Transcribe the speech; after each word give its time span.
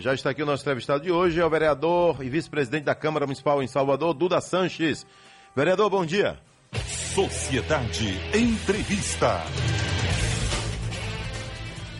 Já 0.00 0.14
está 0.14 0.30
aqui 0.30 0.42
o 0.42 0.46
nosso 0.46 0.62
entrevistado 0.62 1.02
de 1.02 1.12
hoje, 1.12 1.38
é 1.38 1.44
o 1.44 1.50
vereador 1.50 2.24
e 2.24 2.30
vice-presidente 2.30 2.84
da 2.84 2.94
Câmara 2.94 3.26
Municipal 3.26 3.62
em 3.62 3.66
Salvador, 3.66 4.14
Duda 4.14 4.40
Sanches. 4.40 5.06
Vereador, 5.54 5.90
bom 5.90 6.06
dia. 6.06 6.38
Sociedade 6.86 8.14
Entrevista. 8.34 9.42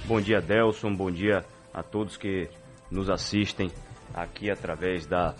Bom 0.06 0.18
dia, 0.18 0.40
Delson. 0.40 0.94
Bom 0.94 1.10
dia 1.10 1.44
a 1.74 1.82
todos 1.82 2.16
que 2.16 2.48
nos 2.90 3.10
assistem 3.10 3.70
aqui 4.14 4.50
através 4.50 5.06
da. 5.06 5.34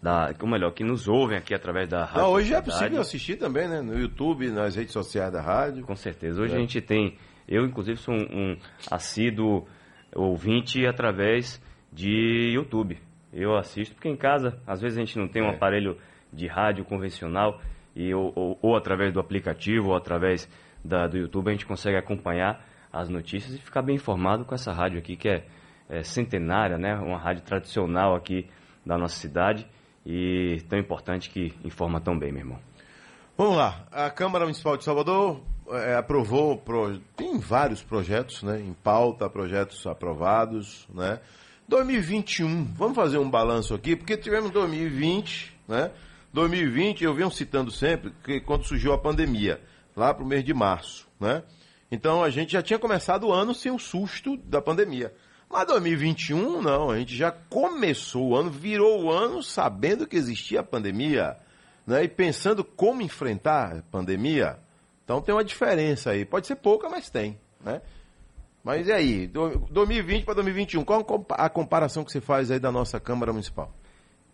da 0.00 0.34
ou 0.40 0.48
melhor, 0.48 0.72
que 0.72 0.82
nos 0.82 1.06
ouvem 1.06 1.36
aqui 1.36 1.52
através 1.52 1.86
da 1.86 2.06
rádio. 2.06 2.22
Não, 2.22 2.30
hoje 2.30 2.54
é 2.54 2.62
possível 2.62 3.00
assistir 3.02 3.36
também, 3.36 3.68
né? 3.68 3.82
No 3.82 3.98
YouTube, 3.98 4.48
nas 4.48 4.74
redes 4.74 4.94
sociais 4.94 5.30
da 5.30 5.42
rádio. 5.42 5.84
Com 5.84 5.94
certeza. 5.94 6.40
Hoje 6.40 6.54
é. 6.54 6.56
a 6.56 6.60
gente 6.60 6.80
tem. 6.80 7.18
Eu, 7.46 7.66
inclusive, 7.66 7.98
sou 7.98 8.14
um, 8.14 8.22
um 8.22 8.58
assíduo 8.90 9.66
ouvinte 10.14 10.86
através 10.86 11.62
de 11.92 12.52
YouTube. 12.54 12.98
Eu 13.32 13.56
assisto, 13.56 13.94
porque 13.94 14.08
em 14.08 14.16
casa, 14.16 14.60
às 14.66 14.80
vezes 14.80 14.98
a 14.98 15.00
gente 15.00 15.18
não 15.18 15.28
tem 15.28 15.42
um 15.42 15.50
é. 15.50 15.54
aparelho 15.54 15.98
de 16.32 16.46
rádio 16.46 16.84
convencional, 16.84 17.60
e, 17.94 18.14
ou, 18.14 18.32
ou, 18.34 18.58
ou 18.62 18.76
através 18.76 19.12
do 19.12 19.20
aplicativo, 19.20 19.88
ou 19.88 19.96
através 19.96 20.48
da, 20.84 21.06
do 21.06 21.18
YouTube, 21.18 21.48
a 21.48 21.52
gente 21.52 21.66
consegue 21.66 21.96
acompanhar 21.96 22.64
as 22.92 23.08
notícias 23.08 23.54
e 23.54 23.58
ficar 23.58 23.82
bem 23.82 23.96
informado 23.96 24.44
com 24.44 24.54
essa 24.54 24.72
rádio 24.72 24.98
aqui, 24.98 25.16
que 25.16 25.28
é, 25.28 25.44
é 25.88 26.02
centenária, 26.02 26.78
né? 26.78 26.94
uma 26.94 27.18
rádio 27.18 27.42
tradicional 27.42 28.14
aqui 28.14 28.48
da 28.84 28.96
nossa 28.96 29.16
cidade 29.16 29.66
e 30.06 30.62
tão 30.68 30.78
importante 30.78 31.28
que 31.28 31.54
informa 31.64 32.00
tão 32.00 32.18
bem, 32.18 32.32
meu 32.32 32.40
irmão. 32.40 32.58
Vamos 33.36 33.56
lá, 33.56 33.86
a 33.92 34.10
Câmara 34.10 34.44
Municipal 34.44 34.76
de 34.76 34.84
Salvador 34.84 35.42
é, 35.76 35.96
aprovou, 35.96 36.56
pro, 36.56 36.98
tem 37.16 37.38
vários 37.38 37.82
projetos, 37.82 38.42
né, 38.42 38.60
em 38.60 38.72
pauta, 38.72 39.28
projetos 39.28 39.86
aprovados, 39.86 40.86
né, 40.92 41.20
2021, 41.68 42.64
vamos 42.74 42.96
fazer 42.96 43.18
um 43.18 43.28
balanço 43.28 43.74
aqui, 43.74 43.94
porque 43.94 44.16
tivemos 44.16 44.50
2020, 44.50 45.54
né, 45.66 45.90
2020 46.32 47.04
eu 47.04 47.14
venho 47.14 47.30
citando 47.30 47.70
sempre, 47.70 48.12
que 48.24 48.40
quando 48.40 48.64
surgiu 48.64 48.92
a 48.92 48.98
pandemia, 48.98 49.60
lá 49.96 50.14
para 50.14 50.24
o 50.24 50.26
mês 50.26 50.44
de 50.44 50.54
março, 50.54 51.06
né, 51.20 51.42
então 51.90 52.22
a 52.22 52.30
gente 52.30 52.52
já 52.52 52.62
tinha 52.62 52.78
começado 52.78 53.26
o 53.26 53.32
ano 53.32 53.54
sem 53.54 53.72
o 53.72 53.78
susto 53.78 54.36
da 54.36 54.60
pandemia. 54.60 55.12
Mas 55.50 55.66
2021 55.66 56.60
não, 56.60 56.90
a 56.90 56.98
gente 56.98 57.16
já 57.16 57.30
começou 57.30 58.28
o 58.28 58.36
ano, 58.36 58.50
virou 58.50 59.04
o 59.04 59.10
ano 59.10 59.42
sabendo 59.42 60.06
que 60.06 60.16
existia 60.16 60.60
a 60.60 60.64
pandemia, 60.64 61.36
né, 61.86 62.04
e 62.04 62.08
pensando 62.08 62.62
como 62.62 63.00
enfrentar 63.00 63.78
a 63.78 63.82
pandemia. 63.90 64.58
Então 65.08 65.22
tem 65.22 65.34
uma 65.34 65.42
diferença 65.42 66.10
aí. 66.10 66.26
Pode 66.26 66.46
ser 66.46 66.56
pouca, 66.56 66.86
mas 66.90 67.08
tem. 67.08 67.38
Né? 67.64 67.80
Mas 68.62 68.88
e 68.88 68.92
aí? 68.92 69.26
2020 69.26 70.26
para 70.26 70.34
2021, 70.34 70.84
qual 70.84 71.02
a 71.30 71.48
comparação 71.48 72.04
que 72.04 72.12
você 72.12 72.20
faz 72.20 72.50
aí 72.50 72.60
da 72.60 72.70
nossa 72.70 73.00
Câmara 73.00 73.32
Municipal? 73.32 73.72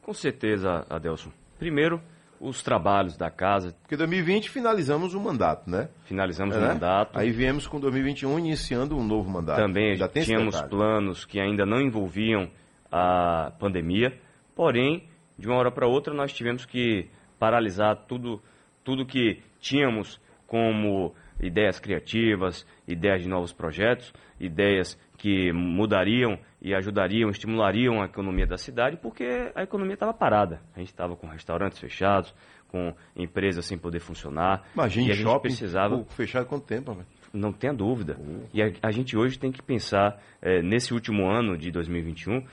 Com 0.03 0.13
certeza, 0.13 0.85
Adelson. 0.91 1.31
Primeiro, 1.61 2.03
os 2.41 2.61
trabalhos 2.61 3.17
da 3.17 3.31
casa. 3.31 3.73
Porque 3.83 3.97
2020 3.97 4.51
finalizamos 4.51 5.15
o 5.15 5.21
mandato, 5.21 5.71
né? 5.71 5.91
Finalizamos 6.07 6.57
é, 6.57 6.59
o 6.59 6.63
né? 6.63 6.69
mandato. 6.73 7.17
Aí 7.17 7.31
viemos 7.31 7.69
com 7.69 7.79
2021 7.79 8.37
iniciando 8.41 8.97
um 8.97 9.05
novo 9.05 9.31
mandato. 9.31 9.61
Também 9.61 9.95
Já 9.95 10.09
tínhamos 10.09 10.61
planos 10.63 11.25
que 11.25 11.39
ainda 11.39 11.65
não 11.65 11.81
envolviam 11.81 12.51
a 12.91 13.53
pandemia, 13.61 14.19
porém, 14.57 15.09
de 15.39 15.47
uma 15.47 15.57
hora 15.57 15.71
para 15.71 15.87
outra 15.87 16.13
nós 16.13 16.33
tivemos 16.33 16.67
que 16.67 17.09
paralisar 17.39 17.95
tudo, 18.09 18.43
tudo 18.83 19.07
que 19.07 19.41
tínhamos 19.61 20.21
como 20.55 21.13
ideias 21.43 21.81
criativas, 21.81 22.65
ideias 22.87 23.21
de 23.21 23.29
novos 23.29 23.53
projetos, 23.53 24.15
ideias 24.39 24.97
que 25.19 25.53
mudariam 25.53 26.39
e 26.63 26.73
ajudariam, 26.73 27.29
estimulariam 27.29 28.01
a 28.01 28.05
economia 28.05 28.47
da 28.47 28.57
cidade, 28.57 28.97
porque 28.97 29.51
a 29.53 29.65
economia 29.65 29.95
estava 29.95 30.15
parada. 30.15 30.61
A 30.77 30.79
gente 30.79 30.91
estava 30.91 31.17
com 31.17 31.27
restaurantes 31.27 31.81
fechados, 31.81 32.33
com 32.69 32.95
empresas 33.17 33.67
sem 33.67 33.77
poder 33.77 33.99
funcionar. 33.99 34.63
Imagina, 34.75 35.09
e 35.09 35.11
a 35.11 35.15
gente 35.17 35.41
precisava 35.41 36.05
fechado 36.05 36.47
quanto 36.47 36.67
tempo? 36.67 36.97
Não 37.33 37.53
tenha 37.53 37.75
dúvida. 37.75 38.17
Uhum. 38.17 38.45
E 38.55 38.63
a, 38.63 38.71
a, 38.81 38.93
gente 38.93 39.17
hoje 39.17 39.37
tem 39.37 39.51
que 39.51 39.61
pensar 39.61 40.23
é, 40.41 40.63
nesse 40.63 40.95
último 40.95 41.29
ano 41.29 41.59
de 41.59 41.73
2021, 41.73 42.45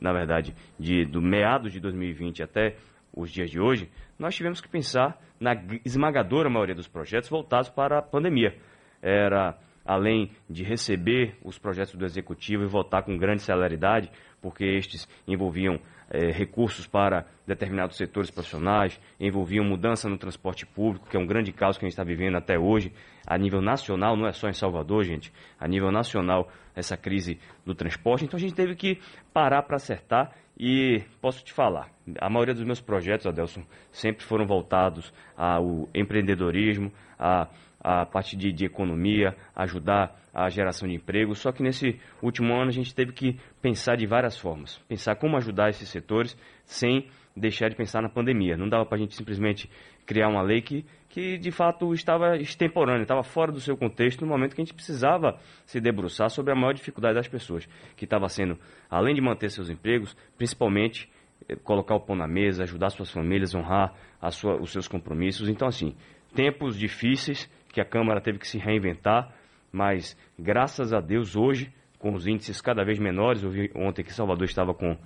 na 0.00 0.10
verdade, 0.14 0.54
de, 0.78 1.04
do 1.04 1.20
meados 1.20 1.70
de 1.70 1.80
2020 1.80 2.42
até 2.42 2.76
os 3.14 3.30
dias 3.30 3.50
de 3.50 3.60
hoje, 3.60 3.90
nós 4.18 4.34
tivemos 4.34 4.60
que 4.60 4.68
pensar 4.68 5.18
na 5.40 5.54
esmagadora 5.84 6.48
maioria 6.48 6.74
dos 6.74 6.88
projetos 6.88 7.28
voltados 7.28 7.68
para 7.68 7.98
a 7.98 8.02
pandemia. 8.02 8.56
Era, 9.02 9.58
além 9.84 10.30
de 10.48 10.64
receber 10.64 11.36
os 11.44 11.58
projetos 11.58 11.94
do 11.94 12.04
Executivo 12.04 12.62
e 12.62 12.66
votar 12.66 13.02
com 13.02 13.16
grande 13.16 13.42
celeridade, 13.42 14.10
porque 14.40 14.64
estes 14.64 15.08
envolviam 15.26 15.78
é, 16.08 16.30
recursos 16.30 16.86
para 16.86 17.26
determinados 17.46 17.96
setores 17.96 18.30
profissionais, 18.30 19.00
envolviam 19.18 19.64
mudança 19.64 20.08
no 20.08 20.16
transporte 20.16 20.64
público, 20.64 21.08
que 21.08 21.16
é 21.16 21.20
um 21.20 21.26
grande 21.26 21.52
caos 21.52 21.76
que 21.76 21.84
a 21.84 21.88
gente 21.88 21.94
está 21.94 22.04
vivendo 22.04 22.36
até 22.36 22.58
hoje, 22.58 22.92
a 23.26 23.36
nível 23.36 23.60
nacional, 23.60 24.16
não 24.16 24.26
é 24.26 24.32
só 24.32 24.48
em 24.48 24.52
Salvador, 24.52 25.04
gente, 25.04 25.32
a 25.58 25.66
nível 25.66 25.90
nacional, 25.90 26.48
essa 26.74 26.96
crise 26.96 27.38
do 27.64 27.74
transporte. 27.74 28.24
Então 28.24 28.36
a 28.36 28.40
gente 28.40 28.54
teve 28.54 28.74
que 28.76 29.00
parar 29.32 29.62
para 29.62 29.76
acertar 29.76 30.32
e 30.58 31.02
posso 31.20 31.44
te 31.44 31.52
falar, 31.52 31.90
a 32.18 32.30
maioria 32.30 32.54
dos 32.54 32.64
meus 32.64 32.80
projetos, 32.80 33.26
Adelson, 33.26 33.62
sempre 33.92 34.24
foram 34.24 34.46
voltados 34.46 35.12
ao 35.36 35.88
empreendedorismo, 35.94 36.90
a 37.18 37.46
a 37.88 38.04
parte 38.04 38.36
de, 38.36 38.50
de, 38.52 38.64
economia, 38.64 39.36
ajudar 39.54 40.12
a 40.34 40.48
geração 40.48 40.88
de 40.88 40.96
emprego. 40.96 41.36
Só 41.36 41.52
que 41.52 41.62
nesse 41.62 42.00
último 42.20 42.52
ano 42.52 42.68
a 42.68 42.72
gente 42.72 42.92
teve 42.92 43.12
que 43.12 43.38
pensar 43.62 43.96
de 43.96 44.04
várias 44.08 44.36
formas. 44.36 44.78
Pensar 44.88 45.14
como 45.14 45.36
ajudar 45.36 45.70
esses 45.70 45.88
setores 45.88 46.36
sem 46.64 47.08
deixar 47.36 47.68
de 47.68 47.76
pensar 47.76 48.02
na 48.02 48.08
pandemia. 48.08 48.56
Não 48.56 48.68
dava 48.68 48.84
para 48.84 48.96
a 48.96 48.98
gente 48.98 49.14
simplesmente 49.14 49.70
criar 50.04 50.26
uma 50.26 50.42
lei 50.42 50.60
que, 50.62 50.84
que 51.08 51.38
de 51.38 51.52
fato 51.52 51.94
estava 51.94 52.36
extemporânea, 52.36 53.02
estava 53.02 53.22
fora 53.22 53.52
do 53.52 53.60
seu 53.60 53.76
contexto 53.76 54.22
no 54.22 54.26
momento 54.26 54.56
que 54.56 54.60
a 54.60 54.64
gente 54.64 54.74
precisava 54.74 55.38
se 55.64 55.80
debruçar 55.80 56.28
sobre 56.28 56.52
a 56.52 56.56
maior 56.56 56.72
dificuldade 56.72 57.14
das 57.14 57.28
pessoas, 57.28 57.68
que 57.96 58.04
estava 58.04 58.28
sendo, 58.28 58.58
além 58.90 59.14
de 59.14 59.20
manter 59.20 59.48
seus 59.48 59.70
empregos, 59.70 60.16
principalmente 60.36 61.08
eh, 61.48 61.54
colocar 61.54 61.94
o 61.94 62.00
pão 62.00 62.16
na 62.16 62.26
mesa, 62.26 62.64
ajudar 62.64 62.90
suas 62.90 63.12
famílias, 63.12 63.54
honrar 63.54 63.94
sua, 64.32 64.60
os 64.60 64.72
seus 64.72 64.88
compromissos. 64.88 65.48
Então, 65.48 65.68
assim, 65.68 65.94
tempos 66.34 66.76
difíceis 66.76 67.48
que 67.76 67.80
a 67.82 67.84
Câmara 67.84 68.22
teve 68.22 68.38
que 68.38 68.48
se 68.48 68.56
reinventar, 68.56 69.34
mas 69.70 70.16
graças 70.38 70.94
a 70.94 71.00
Deus 71.00 71.36
hoje, 71.36 71.70
com 71.98 72.14
os 72.14 72.26
índices 72.26 72.58
cada 72.58 72.82
vez 72.82 72.98
menores, 72.98 73.42
eu 73.42 73.50
vi 73.50 73.70
ontem 73.74 74.02
que 74.02 74.14
Salvador 74.14 74.46
estava 74.46 74.72
com 74.72 74.96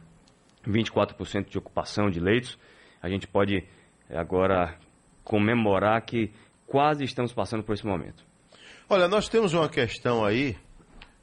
24% 0.65 1.49
de 1.49 1.59
ocupação 1.59 2.09
de 2.09 2.21
leitos, 2.21 2.57
a 3.03 3.09
gente 3.09 3.27
pode 3.27 3.67
agora 4.09 4.79
comemorar 5.25 6.01
que 6.03 6.31
quase 6.65 7.03
estamos 7.03 7.33
passando 7.33 7.65
por 7.65 7.73
esse 7.73 7.85
momento. 7.85 8.25
Olha, 8.89 9.09
nós 9.09 9.29
temos 9.29 9.53
uma 9.53 9.69
questão 9.69 10.25
aí 10.25 10.57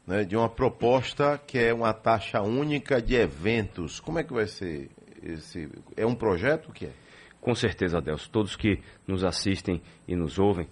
né, 0.06 0.26
de 0.26 0.36
uma 0.36 0.50
proposta 0.50 1.38
que 1.48 1.58
é 1.58 1.74
uma 1.74 1.94
taxa 1.94 2.42
única 2.42 3.02
de 3.02 3.16
eventos. 3.16 4.02
Como 4.02 4.20
é 4.20 4.24
que 4.26 4.34
vai 4.34 4.48
ser 4.48 4.90
esse? 5.24 5.70
É 5.96 6.06
um 6.06 6.14
projeto 6.14 6.74
que 6.74 6.88
é? 6.88 6.92
Com 7.40 7.56
certeza, 7.56 8.00
Adelso. 8.00 8.30
Todos 8.30 8.58
que 8.58 8.82
nos 9.08 9.24
assistem 9.24 9.82
e 10.06 10.14
nos 10.14 10.38
ouvem 10.38 10.68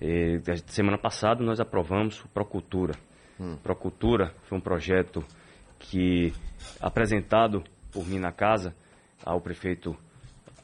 e, 0.00 0.40
semana 0.66 0.96
passada 0.96 1.44
nós 1.44 1.60
aprovamos 1.60 2.24
o 2.24 2.28
Procultura. 2.28 2.94
Hum. 3.38 3.56
Procultura 3.62 4.34
foi 4.44 4.58
um 4.58 4.60
projeto 4.60 5.24
que 5.78 6.32
apresentado 6.80 7.62
por 7.92 8.06
mim 8.06 8.18
na 8.18 8.32
casa 8.32 8.74
ao 9.24 9.40
prefeito, 9.40 9.96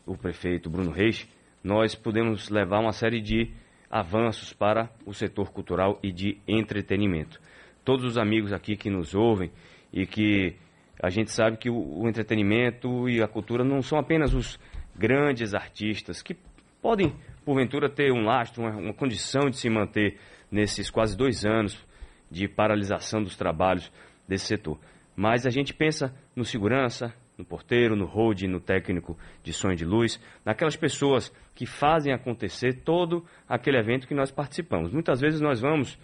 o 0.06 0.16
prefeito 0.16 0.70
Bruno 0.70 0.90
Reis, 0.90 1.28
nós 1.62 1.94
pudemos 1.94 2.48
levar 2.48 2.80
uma 2.80 2.92
série 2.92 3.20
de 3.20 3.50
avanços 3.90 4.52
para 4.52 4.90
o 5.04 5.12
setor 5.12 5.50
cultural 5.50 5.98
e 6.02 6.12
de 6.12 6.38
entretenimento. 6.46 7.40
Todos 7.84 8.04
os 8.04 8.18
amigos 8.18 8.52
aqui 8.52 8.76
que 8.76 8.90
nos 8.90 9.14
ouvem 9.14 9.50
e 9.92 10.06
que 10.06 10.56
a 11.02 11.10
gente 11.10 11.30
sabe 11.30 11.56
que 11.56 11.70
o, 11.70 12.02
o 12.02 12.08
entretenimento 12.08 13.08
e 13.08 13.22
a 13.22 13.28
cultura 13.28 13.64
não 13.64 13.82
são 13.82 13.98
apenas 13.98 14.34
os 14.34 14.58
grandes 14.94 15.54
artistas 15.54 16.22
que 16.22 16.36
podem 16.80 17.14
porventura 17.46 17.88
ter 17.88 18.12
um 18.12 18.24
lastro, 18.24 18.64
uma, 18.64 18.76
uma 18.76 18.92
condição 18.92 19.48
de 19.48 19.56
se 19.56 19.70
manter 19.70 20.18
nesses 20.50 20.90
quase 20.90 21.16
dois 21.16 21.44
anos 21.46 21.80
de 22.28 22.48
paralisação 22.48 23.22
dos 23.22 23.36
trabalhos 23.36 23.90
desse 24.28 24.46
setor. 24.46 24.78
Mas 25.14 25.46
a 25.46 25.50
gente 25.50 25.72
pensa 25.72 26.12
no 26.34 26.44
segurança, 26.44 27.14
no 27.38 27.44
porteiro, 27.44 27.94
no 27.94 28.04
hold, 28.04 28.42
no 28.42 28.58
técnico 28.60 29.16
de 29.44 29.52
e 29.52 29.76
de 29.76 29.84
luz, 29.84 30.20
naquelas 30.44 30.74
pessoas 30.74 31.32
que 31.54 31.66
fazem 31.66 32.12
acontecer 32.12 32.82
todo 32.82 33.24
aquele 33.48 33.78
evento 33.78 34.08
que 34.08 34.14
nós 34.14 34.32
participamos. 34.32 34.92
Muitas 34.92 35.20
vezes 35.20 35.40
nós 35.40 35.60
vamos, 35.60 35.96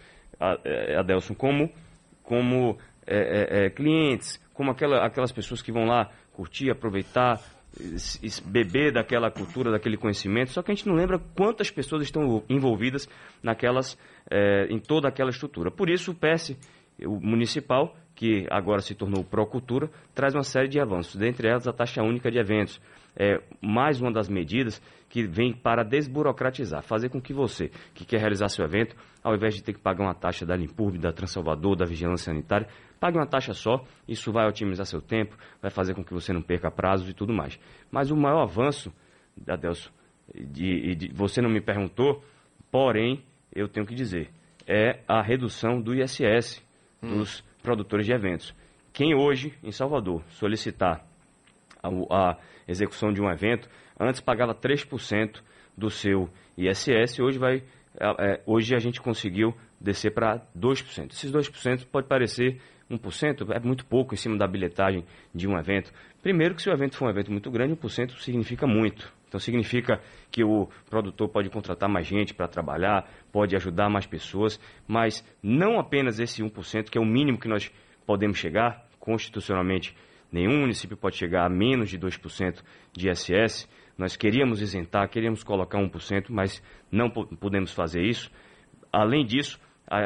é, 0.64 0.96
Adelson, 0.96 1.34
como, 1.34 1.72
como 2.22 2.78
é, 3.04 3.16
é, 3.16 3.66
é, 3.66 3.70
clientes, 3.70 4.40
como 4.54 4.70
aquela, 4.70 5.04
aquelas 5.04 5.32
pessoas 5.32 5.60
que 5.60 5.72
vão 5.72 5.86
lá 5.86 6.10
curtir, 6.32 6.70
aproveitar, 6.70 7.40
beber 8.44 8.92
daquela 8.92 9.30
cultura, 9.30 9.70
daquele 9.70 9.96
conhecimento, 9.96 10.52
só 10.52 10.62
que 10.62 10.70
a 10.70 10.74
gente 10.74 10.86
não 10.86 10.94
lembra 10.94 11.18
quantas 11.18 11.70
pessoas 11.70 12.02
estão 12.02 12.42
envolvidas 12.48 13.08
naquelas, 13.42 13.98
é, 14.30 14.66
em 14.70 14.78
toda 14.78 15.08
aquela 15.08 15.30
estrutura. 15.30 15.70
Por 15.70 15.88
isso 15.88 16.12
o 16.12 16.14
PS 16.14 16.56
o 17.06 17.20
municipal, 17.20 17.94
que 18.14 18.46
agora 18.50 18.80
se 18.80 18.94
tornou 18.94 19.24
Procultura, 19.24 19.90
traz 20.14 20.34
uma 20.34 20.42
série 20.42 20.68
de 20.68 20.80
avanços, 20.80 21.16
dentre 21.16 21.48
elas 21.48 21.66
a 21.66 21.72
taxa 21.72 22.02
única 22.02 22.30
de 22.30 22.38
eventos. 22.38 22.80
É 23.16 23.42
mais 23.60 24.00
uma 24.00 24.10
das 24.10 24.28
medidas 24.28 24.80
que 25.10 25.26
vem 25.26 25.52
para 25.52 25.82
desburocratizar, 25.82 26.82
fazer 26.82 27.10
com 27.10 27.20
que 27.20 27.34
você, 27.34 27.70
que 27.94 28.04
quer 28.04 28.18
realizar 28.18 28.48
seu 28.48 28.64
evento, 28.64 28.96
ao 29.22 29.34
invés 29.34 29.54
de 29.54 29.62
ter 29.62 29.74
que 29.74 29.80
pagar 29.80 30.04
uma 30.04 30.14
taxa 30.14 30.46
da 30.46 30.56
Limpurb, 30.56 30.98
da 30.98 31.12
Transalvador, 31.12 31.76
da 31.76 31.84
Vigilância 31.84 32.32
Sanitária, 32.32 32.66
pague 32.98 33.18
uma 33.18 33.26
taxa 33.26 33.52
só, 33.52 33.84
isso 34.08 34.32
vai 34.32 34.48
otimizar 34.48 34.86
seu 34.86 35.02
tempo, 35.02 35.36
vai 35.60 35.70
fazer 35.70 35.94
com 35.94 36.02
que 36.02 36.14
você 36.14 36.32
não 36.32 36.40
perca 36.40 36.70
prazos 36.70 37.10
e 37.10 37.12
tudo 37.12 37.32
mais. 37.32 37.58
Mas 37.90 38.10
o 38.10 38.16
maior 38.16 38.42
avanço, 38.42 38.90
Adelson, 39.46 39.90
de, 40.34 40.94
de, 40.94 41.12
você 41.12 41.42
não 41.42 41.50
me 41.50 41.60
perguntou, 41.60 42.24
porém, 42.70 43.22
eu 43.54 43.68
tenho 43.68 43.84
que 43.84 43.94
dizer, 43.94 44.30
é 44.66 45.00
a 45.06 45.20
redução 45.20 45.80
do 45.80 45.94
ISS 45.94 46.64
hum. 47.02 47.24
produtores 47.62 48.06
de 48.06 48.12
eventos. 48.12 48.54
Quem 48.92 49.14
hoje, 49.14 49.54
em 49.62 49.72
Salvador, 49.72 50.22
solicitar 50.30 51.04
a, 51.82 51.88
a 52.10 52.38
execução 52.68 53.12
de 53.12 53.20
um 53.20 53.30
evento, 53.30 53.68
antes 53.98 54.20
pagava 54.20 54.54
3% 54.54 55.40
do 55.76 55.90
seu 55.90 56.28
ISS, 56.56 57.18
hoje 57.20 57.38
vai 57.38 57.62
é, 58.18 58.40
hoje 58.46 58.74
a 58.74 58.78
gente 58.78 59.00
conseguiu 59.00 59.54
descer 59.80 60.12
para 60.12 60.40
2%. 60.56 61.10
Esses 61.12 61.30
2% 61.30 61.86
pode 61.86 62.06
parecer 62.06 62.60
1%, 62.90 63.50
é 63.54 63.60
muito 63.60 63.84
pouco 63.86 64.14
em 64.14 64.16
cima 64.16 64.36
da 64.36 64.46
bilhetagem 64.46 65.04
de 65.34 65.48
um 65.48 65.58
evento. 65.58 65.92
Primeiro 66.22 66.54
que 66.54 66.62
se 66.62 66.70
o 66.70 66.72
evento 66.72 66.96
for 66.96 67.06
um 67.06 67.10
evento 67.10 67.30
muito 67.30 67.50
grande, 67.50 67.74
1% 67.74 68.18
significa 68.18 68.66
muito. 68.66 69.12
Então 69.32 69.40
significa 69.40 69.98
que 70.30 70.44
o 70.44 70.68
produtor 70.90 71.26
pode 71.30 71.48
contratar 71.48 71.88
mais 71.88 72.06
gente 72.06 72.34
para 72.34 72.46
trabalhar, 72.46 73.08
pode 73.32 73.56
ajudar 73.56 73.88
mais 73.88 74.04
pessoas, 74.04 74.60
mas 74.86 75.26
não 75.42 75.80
apenas 75.80 76.20
esse 76.20 76.42
1%, 76.42 76.90
que 76.90 76.98
é 76.98 77.00
o 77.00 77.04
mínimo 77.06 77.38
que 77.38 77.48
nós 77.48 77.72
podemos 78.04 78.36
chegar, 78.36 78.86
constitucionalmente 79.00 79.96
nenhum 80.30 80.60
município 80.60 80.98
pode 80.98 81.16
chegar 81.16 81.46
a 81.46 81.48
menos 81.48 81.88
de 81.88 81.98
2% 81.98 82.62
de 82.92 83.08
ISS. 83.08 83.66
Nós 83.96 84.16
queríamos 84.16 84.60
isentar, 84.60 85.08
queríamos 85.08 85.42
colocar 85.42 85.78
1%, 85.78 86.26
mas 86.28 86.62
não 86.90 87.08
podemos 87.08 87.72
fazer 87.72 88.02
isso. 88.02 88.30
Além 88.92 89.24
disso, 89.24 89.58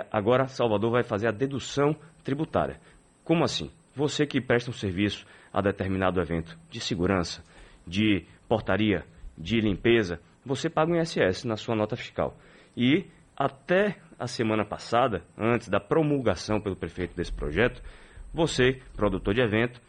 agora 0.09 0.47
Salvador 0.47 0.93
vai 0.93 1.03
fazer 1.03 1.27
a 1.27 1.33
dedução 1.33 1.97
tributária. 2.23 2.79
Como 3.25 3.43
assim? 3.43 3.73
Você 3.93 4.25
que 4.25 4.41
presta 4.41 4.71
um 4.71 4.75
serviço 4.75 5.27
a 5.53 5.61
determinado 5.61 6.21
evento 6.21 6.57
de 6.71 6.79
segurança, 6.79 7.43
de 7.85 8.25
portaria, 8.49 9.05
de 9.37 9.61
limpeza, 9.61 10.21
você 10.45 10.71
paga 10.71 10.93
um 10.93 11.01
ISS 11.01 11.45
na 11.45 11.57
sua 11.57 11.75
nota 11.75 11.97
fiscal. 11.97 12.37
E 12.77 13.07
até 13.37 13.97
a 14.19 14.27
semana 14.27 14.65
passada, 14.65 15.23
antes 15.37 15.69
da 15.69 15.81
promulgação 15.81 16.61
pelo 16.61 16.77
prefeito 16.77 17.15
desse 17.15 17.33
projeto, 17.33 17.83
você, 18.33 18.81
produtor 18.95 19.35
de 19.35 19.41
evento, 19.41 19.81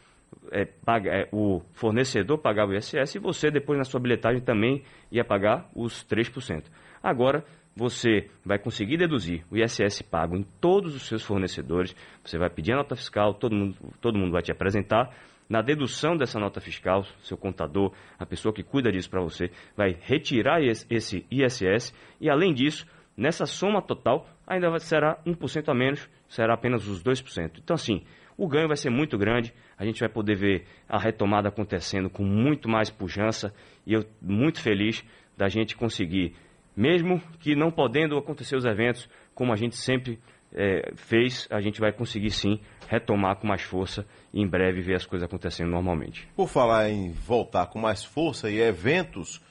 é, 0.51 0.65
paga, 0.65 1.09
é, 1.11 1.29
o 1.31 1.61
fornecedor 1.73 2.37
pagava 2.37 2.71
o 2.71 2.75
ISS 2.75 3.15
e 3.15 3.19
você, 3.19 3.49
depois 3.49 3.77
na 3.77 3.83
sua 3.83 3.99
bilhetagem, 3.99 4.41
também 4.41 4.83
ia 5.11 5.23
pagar 5.23 5.69
os 5.75 6.05
3%. 6.05 6.65
Agora, 7.01 7.43
você 7.75 8.29
vai 8.43 8.57
conseguir 8.57 8.97
deduzir 8.97 9.45
o 9.51 9.57
ISS 9.57 10.01
pago 10.01 10.35
em 10.35 10.43
todos 10.59 10.95
os 10.95 11.07
seus 11.07 11.23
fornecedores, 11.23 11.95
você 12.23 12.37
vai 12.37 12.49
pedir 12.49 12.73
a 12.73 12.77
nota 12.77 12.95
fiscal, 12.95 13.33
todo 13.33 13.55
mundo, 13.55 13.75
todo 14.01 14.17
mundo 14.17 14.31
vai 14.31 14.41
te 14.41 14.51
apresentar, 14.51 15.15
na 15.49 15.61
dedução 15.61 16.17
dessa 16.17 16.39
nota 16.39 16.59
fiscal, 16.59 17.03
seu 17.21 17.37
contador, 17.37 17.93
a 18.19 18.25
pessoa 18.25 18.53
que 18.53 18.63
cuida 18.63 18.91
disso 18.91 19.09
para 19.09 19.21
você, 19.21 19.49
vai 19.75 19.97
retirar 20.01 20.61
esse 20.61 21.25
ISS 21.31 21.93
e, 22.19 22.29
além 22.29 22.53
disso, 22.53 22.85
nessa 23.15 23.45
soma 23.45 23.81
total, 23.81 24.27
ainda 24.45 24.77
será 24.79 25.17
1% 25.25 25.69
a 25.69 25.73
menos, 25.73 26.09
será 26.27 26.53
apenas 26.53 26.87
os 26.87 27.03
2%. 27.03 27.59
Então, 27.59 27.73
assim, 27.73 28.03
o 28.37 28.47
ganho 28.47 28.67
vai 28.67 28.77
ser 28.77 28.89
muito 28.89 29.17
grande, 29.17 29.53
a 29.77 29.83
gente 29.83 29.99
vai 29.99 30.09
poder 30.09 30.35
ver 30.35 30.65
a 30.87 30.99
retomada 30.99 31.49
acontecendo 31.49 32.09
com 32.09 32.23
muito 32.23 32.69
mais 32.69 32.89
pujança 32.89 33.53
e 33.85 33.93
eu 33.93 34.05
muito 34.21 34.61
feliz 34.61 35.03
da 35.35 35.47
gente 35.47 35.75
conseguir, 35.75 36.35
mesmo 36.75 37.19
que 37.39 37.55
não 37.55 37.71
podendo 37.71 38.17
acontecer 38.17 38.55
os 38.55 38.65
eventos 38.65 39.09
como 39.33 39.51
a 39.51 39.55
gente 39.55 39.75
sempre 39.75 40.19
é, 40.53 40.91
fez, 40.95 41.47
a 41.49 41.61
gente 41.61 41.79
vai 41.79 41.91
conseguir 41.91 42.31
sim 42.31 42.59
retomar 42.87 43.35
com 43.35 43.47
mais 43.47 43.61
força 43.61 44.05
e 44.33 44.41
em 44.41 44.47
breve 44.47 44.81
ver 44.81 44.95
as 44.95 45.05
coisas 45.05 45.25
acontecendo 45.25 45.69
normalmente. 45.69 46.27
Por 46.35 46.47
falar 46.47 46.89
em 46.89 47.11
voltar 47.11 47.67
com 47.67 47.79
mais 47.79 48.03
força 48.03 48.49
e 48.49 48.59
eventos, 48.59 49.41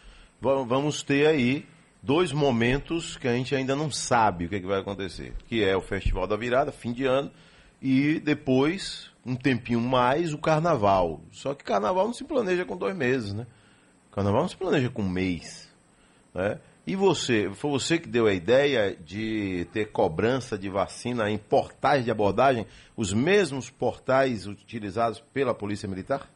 vamos 0.41 1.03
ter 1.03 1.27
aí 1.27 1.67
dois 2.03 2.33
momentos 2.33 3.17
que 3.17 3.29
a 3.29 3.35
gente 3.35 3.55
ainda 3.55 3.75
não 3.75 3.91
sabe 3.91 4.47
o 4.47 4.49
que, 4.49 4.57
é 4.57 4.61
que 4.61 4.67
vai 4.67 4.81
acontecer, 4.81 5.35
que 5.49 5.65
é 5.65 5.77
o 5.77 5.81
Festival 5.81 6.27
da 6.27 6.37
Virada, 6.37 6.73
fim 6.73 6.93
de 6.93 7.05
ano, 7.05 7.31
e 7.83 8.21
depois, 8.21 9.11
um 9.25 9.35
tempinho 9.35 9.81
mais, 9.81 10.33
o 10.33 10.39
Carnaval. 10.39 11.21
Só 11.31 11.55
que 11.55 11.65
Carnaval 11.65 12.07
não 12.07 12.15
se 12.15 12.25
planeja 12.25 12.65
com 12.65 12.77
dois 12.77 12.97
meses, 12.97 13.35
né? 13.35 13.47
Carnaval 14.13 14.43
não 14.43 14.49
se 14.49 14.57
planeja 14.57 14.89
com 14.89 15.03
um 15.03 15.09
mês, 15.09 15.71
né? 16.35 16.59
E 16.87 16.95
você, 16.95 17.51
foi 17.51 17.71
você 17.73 17.99
que 17.99 18.09
deu 18.09 18.29
a 18.29 18.33
ideia 18.33 18.95
de 18.95 19.67
ter 19.73 19.87
cobrança 19.91 20.57
de 20.57 20.69
vacina 20.69 21.29
em 21.29 21.37
portais 21.37 22.05
de 22.05 22.13
abordagem, 22.13 22.65
os 22.97 23.13
mesmos 23.13 23.69
portais 23.69 24.47
utilizados 24.47 25.19
pela 25.35 25.53
Polícia 25.53 25.89
Militar? 25.89 26.31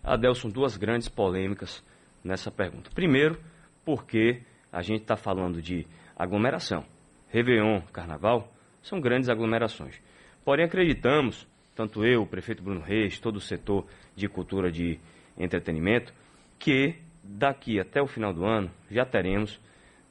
Adelson, 0.00 0.48
duas 0.48 0.76
grandes 0.76 1.08
polêmicas 1.08 1.82
nessa 2.22 2.52
pergunta. 2.52 2.88
Primeiro, 2.94 3.40
porque 3.84 4.42
a 4.72 4.80
gente 4.80 5.02
está 5.02 5.16
falando 5.16 5.60
de 5.60 5.84
aglomeração. 6.16 6.84
Réveillon, 7.28 7.80
Carnaval, 7.92 8.48
são 8.80 9.00
grandes 9.00 9.28
aglomerações. 9.28 10.00
Porém, 10.44 10.66
acreditamos, 10.66 11.48
tanto 11.74 12.04
eu, 12.04 12.22
o 12.22 12.26
prefeito 12.26 12.62
Bruno 12.62 12.80
Reis, 12.80 13.18
todo 13.18 13.36
o 13.36 13.40
setor 13.40 13.84
de 14.14 14.28
cultura 14.28 14.70
de 14.70 15.00
entretenimento, 15.36 16.14
que 16.60 16.94
daqui 17.24 17.80
até 17.80 18.00
o 18.00 18.06
final 18.06 18.32
do 18.32 18.44
ano 18.44 18.70
já 18.88 19.04
teremos 19.04 19.58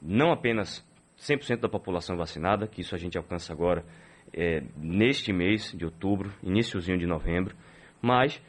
não 0.00 0.32
apenas 0.32 0.84
100% 1.18 1.60
da 1.60 1.68
população 1.68 2.16
vacinada, 2.16 2.66
que 2.66 2.80
isso 2.80 2.94
a 2.94 2.98
gente 2.98 3.18
alcança 3.18 3.52
agora 3.52 3.84
é, 4.32 4.62
neste 4.76 5.32
mês 5.32 5.72
de 5.72 5.84
outubro, 5.84 6.32
iníciozinho 6.42 6.98
de 6.98 7.06
novembro, 7.06 7.54
mas 8.00 8.40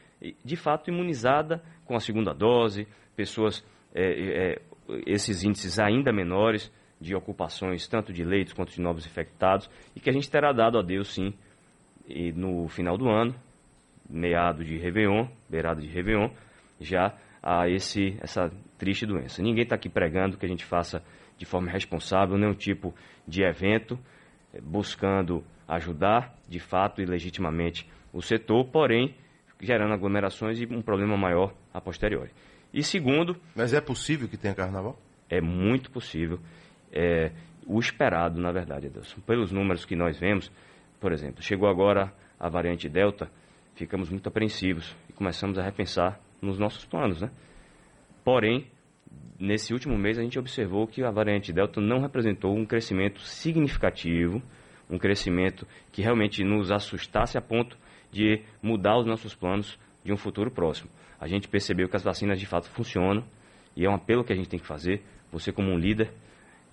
de 0.44 0.56
fato 0.56 0.90
imunizada 0.90 1.64
com 1.86 1.96
a 1.96 2.00
segunda 2.00 2.34
dose, 2.34 2.88
pessoas, 3.16 3.66
é, 3.94 4.54
é, 4.54 4.62
esses 5.06 5.44
índices 5.44 5.80
ainda 5.80 6.14
menores 6.14 6.72
de 7.00 7.16
ocupações, 7.16 7.88
tanto 7.88 8.14
de 8.14 8.24
leitos 8.24 8.54
quanto 8.54 8.72
de 8.72 8.82
novos 8.82 9.06
infectados, 9.06 9.70
e 9.96 10.00
que 10.00 10.10
a 10.10 10.14
gente 10.14 10.30
terá 10.30 10.54
dado 10.54 10.78
a 10.78 10.82
Deus 10.82 11.14
sim 11.14 11.34
no 12.36 12.68
final 12.68 12.98
do 12.98 13.10
ano, 13.10 13.34
meado 14.10 14.64
de 14.64 14.78
Réveillon, 14.78 15.28
beirado 15.50 15.82
de 15.82 15.88
Réveillon, 15.88 16.30
já 16.80 17.16
a 17.42 17.68
esse, 17.70 18.18
essa 18.22 18.52
triste 18.78 19.06
doença. 19.06 19.42
Ninguém 19.42 19.64
está 19.64 19.76
aqui 19.76 19.90
pregando 19.90 20.38
que 20.38 20.46
a 20.46 20.50
gente 20.50 20.66
faça 20.66 21.02
de 21.42 21.46
forma 21.46 21.72
responsável 21.72 22.38
nenhum 22.38 22.54
tipo 22.54 22.94
de 23.28 23.42
evento, 23.42 23.98
eh, 24.54 24.62
buscando 24.62 25.44
ajudar 25.68 26.36
de 26.48 26.60
fato 26.60 27.02
e 27.02 27.06
legitimamente 27.06 27.90
o 28.14 28.22
setor, 28.22 28.66
porém 28.66 29.16
gerando 29.60 29.92
aglomerações 29.92 30.62
e 30.62 30.68
um 30.68 30.84
problema 30.84 31.18
maior 31.18 31.52
a 31.74 31.82
posteriori. 31.82 32.30
E 32.72 32.84
segundo. 32.84 33.36
Mas 33.56 33.74
é 33.74 33.82
possível 33.82 34.28
que 34.28 34.38
tenha 34.38 34.54
carnaval? 34.54 35.00
É 35.28 35.42
muito 35.42 35.90
possível. 35.90 36.40
É, 36.92 37.32
o 37.66 37.80
esperado, 37.80 38.40
na 38.40 38.52
verdade, 38.52 38.88
Deus. 38.88 39.12
Pelos 39.26 39.52
números 39.52 39.84
que 39.84 39.96
nós 39.96 40.20
vemos, 40.20 40.52
por 41.00 41.12
exemplo, 41.12 41.42
chegou 41.42 41.68
agora 41.68 42.14
a 42.40 42.50
variante 42.50 42.88
Delta, 42.88 43.32
ficamos 43.74 44.12
muito 44.12 44.30
apreensivos 44.30 44.96
e 45.10 45.14
começamos 45.14 45.58
a 45.58 45.64
repensar 45.64 46.20
nos 46.40 46.60
nossos 46.60 46.86
planos, 46.86 47.20
né? 47.20 47.32
Porém, 48.24 48.68
nesse 49.42 49.74
último 49.74 49.98
mês 49.98 50.20
a 50.20 50.22
gente 50.22 50.38
observou 50.38 50.86
que 50.86 51.04
a 51.04 51.10
variante 51.10 51.52
Delta 51.52 51.82
não 51.82 52.00
representou 52.00 52.56
um 52.56 52.66
crescimento 52.66 53.20
significativo, 53.22 54.42
um 54.90 55.00
crescimento 55.00 55.68
que 55.92 56.02
realmente 56.02 56.44
nos 56.44 56.72
assustasse 56.72 57.38
a 57.38 57.42
ponto 57.42 57.76
de 58.12 58.42
mudar 58.62 58.98
os 59.00 59.06
nossos 59.06 59.34
planos 59.34 59.80
de 60.04 60.14
um 60.14 60.18
futuro 60.18 60.52
próximo. 60.52 60.90
A 61.20 61.28
gente 61.28 61.48
percebeu 61.48 61.90
que 61.90 61.96
as 61.96 62.04
vacinas 62.04 62.40
de 62.40 62.46
fato 62.46 62.70
funcionam 62.70 63.24
e 63.76 63.86
é 63.86 63.90
um 63.90 63.96
apelo 63.96 64.24
que 64.24 64.32
a 64.32 64.36
gente 64.36 64.50
tem 64.50 64.60
que 64.60 64.68
fazer. 64.68 65.02
Você 65.32 65.52
como 65.52 65.72
um 65.72 65.78
líder, 65.78 66.12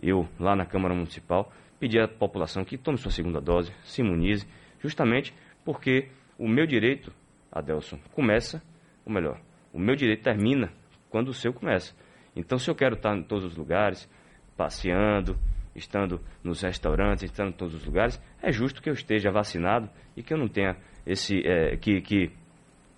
eu 0.02 0.28
lá 0.38 0.54
na 0.54 0.66
Câmara 0.66 0.94
Municipal, 0.94 1.50
pedir 1.80 2.00
à 2.00 2.08
população 2.08 2.64
que 2.64 2.76
tome 2.76 2.98
sua 2.98 3.10
segunda 3.10 3.40
dose, 3.40 3.72
se 3.82 4.02
imunize, 4.02 4.46
justamente 4.80 5.32
porque 5.64 6.08
o 6.38 6.48
meu 6.48 6.66
direito, 6.66 7.12
Adelson, 7.50 7.98
começa, 8.12 8.62
ou 9.06 9.12
melhor, 9.12 9.40
o 9.72 9.78
meu 9.78 9.94
direito 9.94 10.22
termina 10.22 10.72
quando 11.08 11.28
o 11.28 11.34
seu 11.34 11.52
começa. 11.52 11.94
Então, 12.34 12.58
se 12.58 12.70
eu 12.70 12.74
quero 12.74 12.94
estar 12.94 13.16
em 13.16 13.22
todos 13.22 13.44
os 13.44 13.56
lugares, 13.56 14.08
passeando, 14.56 15.36
estando 15.74 16.20
nos 16.42 16.62
restaurantes, 16.62 17.24
estando 17.24 17.50
em 17.50 17.52
todos 17.52 17.74
os 17.74 17.84
lugares, 17.84 18.20
é 18.42 18.52
justo 18.52 18.82
que 18.82 18.90
eu 18.90 18.94
esteja 18.94 19.30
vacinado 19.30 19.88
e 20.16 20.22
que 20.22 20.32
eu 20.32 20.38
não 20.38 20.48
tenha 20.48 20.76
esse. 21.06 21.40
É, 21.46 21.76
que, 21.76 22.00
que 22.00 22.30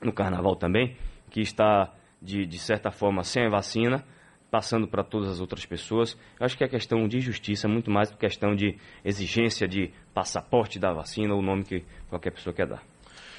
no 0.03 0.13
carnaval 0.13 0.57
também, 0.57 0.97
que 1.31 1.41
está 1.41 1.93
de, 2.21 2.47
de 2.47 2.59
certa 2.59 2.91
forma 2.91 3.23
sem 3.23 3.49
vacina, 3.51 4.05
passando 4.51 4.89
para 4.89 5.05
todas 5.05 5.29
as 5.29 5.41
outras 5.41 5.65
pessoas. 5.65 6.17
Eu 6.39 6.45
acho 6.45 6.57
que 6.57 6.65
é 6.65 6.69
questão 6.69 7.07
de 7.07 7.21
justiça, 7.21 7.69
muito 7.69 7.91
mais 7.91 8.11
do 8.11 8.17
que 8.17 8.27
questão 8.27 8.55
de 8.55 8.77
exigência 9.05 9.69
de 9.69 9.93
passaporte 10.13 10.79
da 10.79 10.93
vacina 10.93 11.35
ou 11.35 11.41
o 11.41 11.43
nome 11.43 11.65
que 11.65 11.85
qualquer 12.09 12.33
pessoa 12.33 12.53
quer 12.53 12.67
dar. 12.67 12.83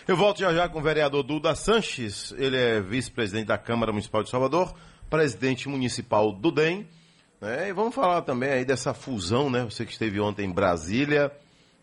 Eu 0.08 0.16
volto 0.16 0.40
já 0.40 0.54
já 0.54 0.68
com 0.68 0.80
o 0.80 0.82
vereador 0.82 1.24
Duda 1.24 1.54
Sanches, 1.54 2.34
ele 2.38 2.58
é 2.58 2.82
vice-presidente 2.82 3.48
da 3.48 3.58
Câmara 3.58 3.92
Municipal 3.92 4.24
de 4.24 4.30
Salvador, 4.30 4.74
presidente 5.12 5.68
municipal 5.68 6.32
do 6.32 6.50
DEM. 6.50 6.88
Né? 7.42 7.68
E 7.68 7.74
vamos 7.74 7.94
falar 7.94 8.22
também 8.22 8.50
aí 8.50 8.66
dessa 8.66 8.94
fusão, 8.94 9.50
né? 9.50 9.66
Você 9.66 9.86
que 9.86 9.92
esteve 9.92 10.22
ontem 10.22 10.46
em 10.46 10.52
Brasília, 10.52 11.30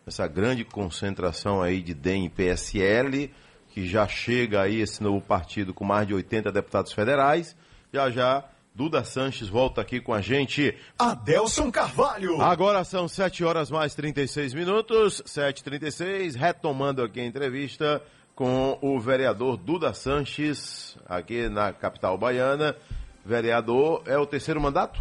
essa 0.07 0.27
grande 0.27 0.65
concentração 0.65 1.61
aí 1.61 1.83
de 1.83 1.93
DEM 1.93 2.25
e 2.25 2.31
PSL, 2.31 3.31
que 3.69 3.87
já 3.87 4.09
chega 4.09 4.63
aí 4.63 4.81
esse 4.81 5.03
novo 5.03 5.21
partido 5.21 5.75
com 5.75 5.85
mais 5.85 6.07
de 6.07 6.15
80 6.15 6.51
deputados 6.51 6.93
federais. 6.93 7.55
Já 7.93 8.11
já 8.11 8.45
Duda 8.75 9.05
Sanches 9.05 9.49
volta 9.49 9.83
aqui 9.83 10.01
com 10.01 10.15
a 10.15 10.23
gente. 10.23 10.75
Adelson 10.99 11.71
Carvalho. 11.71 12.41
Agora 12.41 12.83
são 12.83 13.07
7 13.07 13.45
horas 13.45 13.71
mais 13.71 13.95
36 13.95 14.55
minutos, 14.55 15.23
7h36, 15.27 16.35
retomando 16.35 17.03
aqui 17.03 17.21
a 17.21 17.27
entrevista 17.27 18.03
com 18.35 18.79
o 18.81 18.99
vereador 19.01 19.57
Duda 19.57 19.93
Sanches, 19.93 20.97
aqui 21.07 21.49
na 21.49 21.73
capital 21.73 22.17
baiana. 22.17 22.75
Vereador, 23.29 24.03
é 24.07 24.17
o 24.17 24.25
terceiro 24.25 24.59
mandato? 24.59 24.99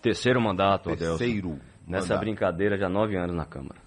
Terceiro 0.00 0.40
mandato, 0.40 0.88
Adelson. 0.88 1.18
Terceiro. 1.18 1.58
Nessa 1.86 2.14
mandato. 2.14 2.20
brincadeira 2.20 2.78
já 2.78 2.88
nove 2.88 3.18
anos 3.18 3.36
na 3.36 3.44
Câmara. 3.44 3.78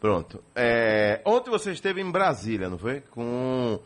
Pronto. 0.00 0.40
É, 0.54 1.20
ontem 1.24 1.50
você 1.50 1.72
esteve 1.72 2.00
em 2.00 2.08
Brasília, 2.08 2.68
não 2.68 2.78
foi? 2.78 3.00
Com 3.00 3.80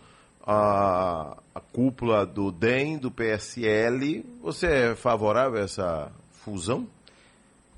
a, 0.46 1.38
a 1.54 1.60
cúpula 1.60 2.26
do 2.26 2.52
DEM, 2.52 2.98
do 2.98 3.10
PSL. 3.10 4.22
Você 4.42 4.66
é 4.66 4.94
favorável 4.94 5.62
a 5.62 5.64
essa 5.64 6.12
fusão? 6.32 6.86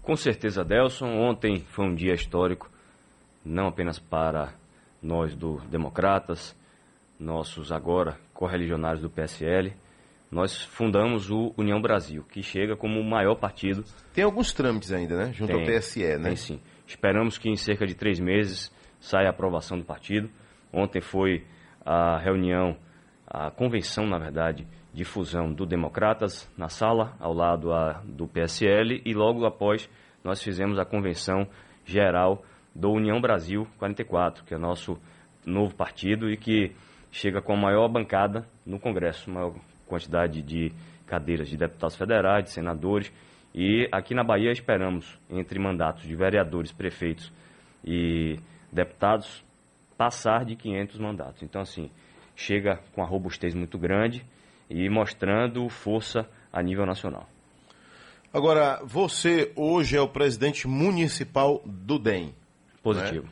Com 0.03 0.17
certeza, 0.17 0.65
Delson. 0.65 1.07
Ontem 1.07 1.65
foi 1.71 1.85
um 1.85 1.95
dia 1.95 2.15
histórico, 2.15 2.69
não 3.45 3.69
apenas 3.69 4.01
para 4.01 4.55
nós 5.01 5.37
do 5.37 5.61
Democratas, 5.69 6.57
nossos 7.17 7.71
agora 7.71 8.19
correligionários 8.33 9.03
do 9.03 9.09
PSL. 9.09 9.73
Nós 10.35 10.61
fundamos 10.61 11.31
o 11.31 11.55
União 11.57 11.81
Brasil, 11.81 12.25
que 12.25 12.43
chega 12.43 12.75
como 12.77 12.99
o 12.99 13.09
maior 13.09 13.37
partido. 13.37 13.85
Tem 14.13 14.25
alguns 14.25 14.53
trâmites 14.53 14.91
ainda, 14.91 15.17
né? 15.17 15.33
Junto 15.33 15.53
ao 15.53 15.61
Tem, 15.61 15.79
TSE, 15.79 16.19
né? 16.19 16.25
Tem 16.25 16.37
sim. 16.37 16.61
Esperamos 16.85 17.39
que 17.39 17.49
em 17.49 17.55
cerca 17.55 17.87
de 17.87 17.95
três 17.95 18.19
meses 18.19 18.75
saia 18.99 19.29
a 19.29 19.31
aprovação 19.31 19.79
do 19.79 19.85
partido. 19.85 20.29
Ontem 20.73 21.01
foi 21.01 21.45
a 21.87 22.19
reunião, 22.19 22.77
a 23.25 23.49
convenção, 23.53 24.09
na 24.09 24.19
verdade, 24.19 24.67
de 24.93 25.05
fusão 25.05 25.53
do 25.53 25.65
Democratas 25.65 26.51
na 26.59 26.69
sala, 26.69 27.15
ao 27.21 27.33
lado 27.33 27.73
a, 27.73 28.03
do 28.05 28.27
PSL, 28.27 29.03
e 29.05 29.15
logo 29.15 29.47
após 29.47 29.89
nós 30.25 30.43
fizemos 30.43 30.81
a 30.81 30.85
convenção 30.85 31.47
geral 31.85 32.45
do 32.75 32.91
União 32.91 33.21
Brasil 33.21 33.69
44, 33.79 34.45
que 34.45 34.53
é 34.53 34.59
nosso 34.59 34.99
novo 35.47 35.77
partido 35.77 36.29
e 36.29 36.37
que 36.37 36.73
chega 37.13 37.41
com 37.41 37.53
a 37.53 37.57
maior 37.57 37.87
bancada 37.89 38.45
no 38.67 38.81
Congresso, 38.81 39.31
maior 39.31 39.55
quantidade 39.95 40.43
de 40.43 40.73
cadeiras 41.07 41.49
de 41.49 41.57
deputados 41.57 41.97
federais, 41.97 42.45
de 42.45 42.51
senadores. 42.51 43.13
E 43.55 43.89
aqui 43.93 44.15
na 44.15 44.25
Bahia 44.25 44.51
esperamos, 44.51 45.19
entre 45.31 45.59
mandatos 45.59 46.03
de 46.03 46.17
vereadores, 46.17 46.73
prefeitos 46.73 47.33
e 47.85 48.39
deputados, 48.73 49.45
passar 49.97 50.45
de 50.45 50.57
500 50.57 50.99
mandatos. 50.99 51.43
Então, 51.43 51.61
assim, 51.61 51.91
chega 52.35 52.81
com 52.93 53.03
a 53.03 53.07
robustez 53.07 53.55
muito 53.55 53.79
grande 53.79 54.25
e 54.69 54.89
mostrando 54.89 55.69
força 55.69 56.29
a 56.53 56.61
nível 56.61 56.85
nacional. 56.85 57.29
Agora, 58.33 58.81
você 58.85 59.53
hoje 59.55 59.97
é 59.97 60.01
o 60.01 60.09
presidente 60.09 60.67
municipal 60.67 61.63
do 61.65 62.01
DEM. 62.01 62.35
Positivo. 62.83 63.29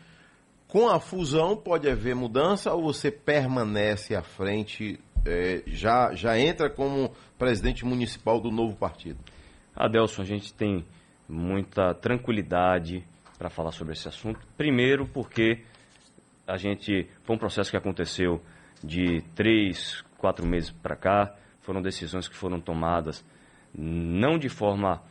Com 0.73 0.89
a 0.89 0.99
fusão, 0.99 1.55
pode 1.55 1.87
haver 1.87 2.15
mudança 2.15 2.73
ou 2.73 2.85
você 2.85 3.11
permanece 3.11 4.15
à 4.17 4.23
frente, 4.23 4.99
é, 5.27 5.63
já, 5.67 6.15
já 6.15 6.39
entra 6.39 6.71
como 6.71 7.13
presidente 7.39 7.85
municipal 7.85 8.41
do 8.41 8.51
novo 8.51 8.75
partido? 8.75 9.19
Adelson, 9.77 10.23
a 10.23 10.25
gente 10.25 10.55
tem 10.55 10.83
muita 11.29 11.93
tranquilidade 11.93 13.05
para 13.37 13.51
falar 13.51 13.73
sobre 13.73 13.93
esse 13.93 14.09
assunto. 14.09 14.41
Primeiro, 14.57 15.07
porque 15.07 15.63
a 16.47 16.57
gente 16.57 17.07
foi 17.23 17.37
um 17.37 17.39
processo 17.39 17.71
que 17.71 17.77
aconteceu 17.77 18.41
de 18.83 19.21
três, 19.35 20.03
quatro 20.17 20.47
meses 20.47 20.71
para 20.71 20.97
cá. 20.97 21.37
Foram 21.61 21.83
decisões 21.83 22.29
que 22.29 22.35
foram 22.35 22.59
tomadas 22.59 23.23
não 23.75 24.39
de 24.39 24.49
forma 24.49 25.03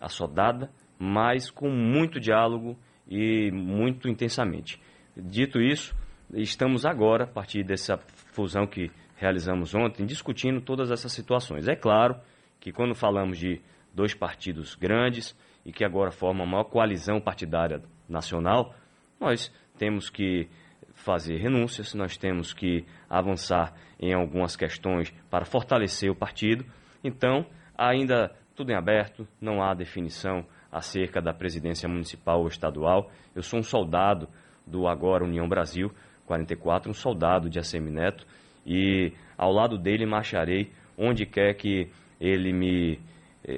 assodada, 0.00 0.70
mas 0.98 1.50
com 1.50 1.68
muito 1.68 2.18
diálogo 2.18 2.74
e 3.06 3.50
muito 3.50 4.08
intensamente. 4.08 4.80
Dito 5.16 5.60
isso, 5.60 5.94
estamos 6.34 6.86
agora, 6.86 7.24
a 7.24 7.26
partir 7.26 7.64
dessa 7.64 7.98
fusão 8.32 8.66
que 8.66 8.90
realizamos 9.16 9.74
ontem, 9.74 10.06
discutindo 10.06 10.60
todas 10.60 10.90
essas 10.90 11.12
situações. 11.12 11.68
É 11.68 11.74
claro 11.74 12.16
que 12.58 12.72
quando 12.72 12.94
falamos 12.94 13.38
de 13.38 13.60
dois 13.92 14.14
partidos 14.14 14.74
grandes 14.74 15.36
e 15.64 15.72
que 15.72 15.84
agora 15.84 16.10
formam 16.10 16.46
a 16.46 16.50
maior 16.50 16.64
coalizão 16.64 17.20
partidária 17.20 17.82
nacional, 18.08 18.74
nós 19.20 19.52
temos 19.76 20.08
que 20.08 20.48
fazer 20.94 21.38
renúncias, 21.38 21.94
nós 21.94 22.16
temos 22.16 22.52
que 22.52 22.84
avançar 23.08 23.74
em 23.98 24.14
algumas 24.14 24.56
questões 24.56 25.10
para 25.30 25.44
fortalecer 25.44 26.10
o 26.10 26.14
partido. 26.14 26.64
Então, 27.02 27.46
ainda 27.76 28.34
tudo 28.54 28.70
em 28.70 28.76
aberto, 28.76 29.26
não 29.40 29.62
há 29.62 29.74
definição 29.74 30.44
acerca 30.70 31.20
da 31.20 31.32
presidência 31.32 31.88
municipal 31.88 32.40
ou 32.40 32.48
estadual. 32.48 33.10
Eu 33.34 33.42
sou 33.42 33.58
um 33.58 33.62
soldado 33.62 34.28
do 34.70 34.86
agora 34.86 35.24
União 35.24 35.48
Brasil 35.48 35.90
44, 36.26 36.90
um 36.90 36.94
soldado 36.94 37.50
de 37.50 37.58
Assemineto, 37.58 38.24
e 38.64 39.12
ao 39.36 39.52
lado 39.52 39.76
dele 39.76 40.06
marcharei 40.06 40.70
onde 40.96 41.26
quer 41.26 41.54
que 41.54 41.88
ele 42.20 42.52
me 42.52 43.00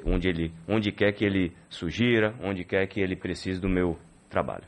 onde 0.06 0.28
ele 0.28 0.54
onde 0.66 0.90
quer 0.90 1.12
que 1.12 1.24
ele 1.24 1.52
sugira, 1.68 2.34
onde 2.42 2.64
quer 2.64 2.86
que 2.86 3.00
ele 3.00 3.16
precise 3.16 3.60
do 3.60 3.68
meu 3.68 3.98
trabalho. 4.30 4.64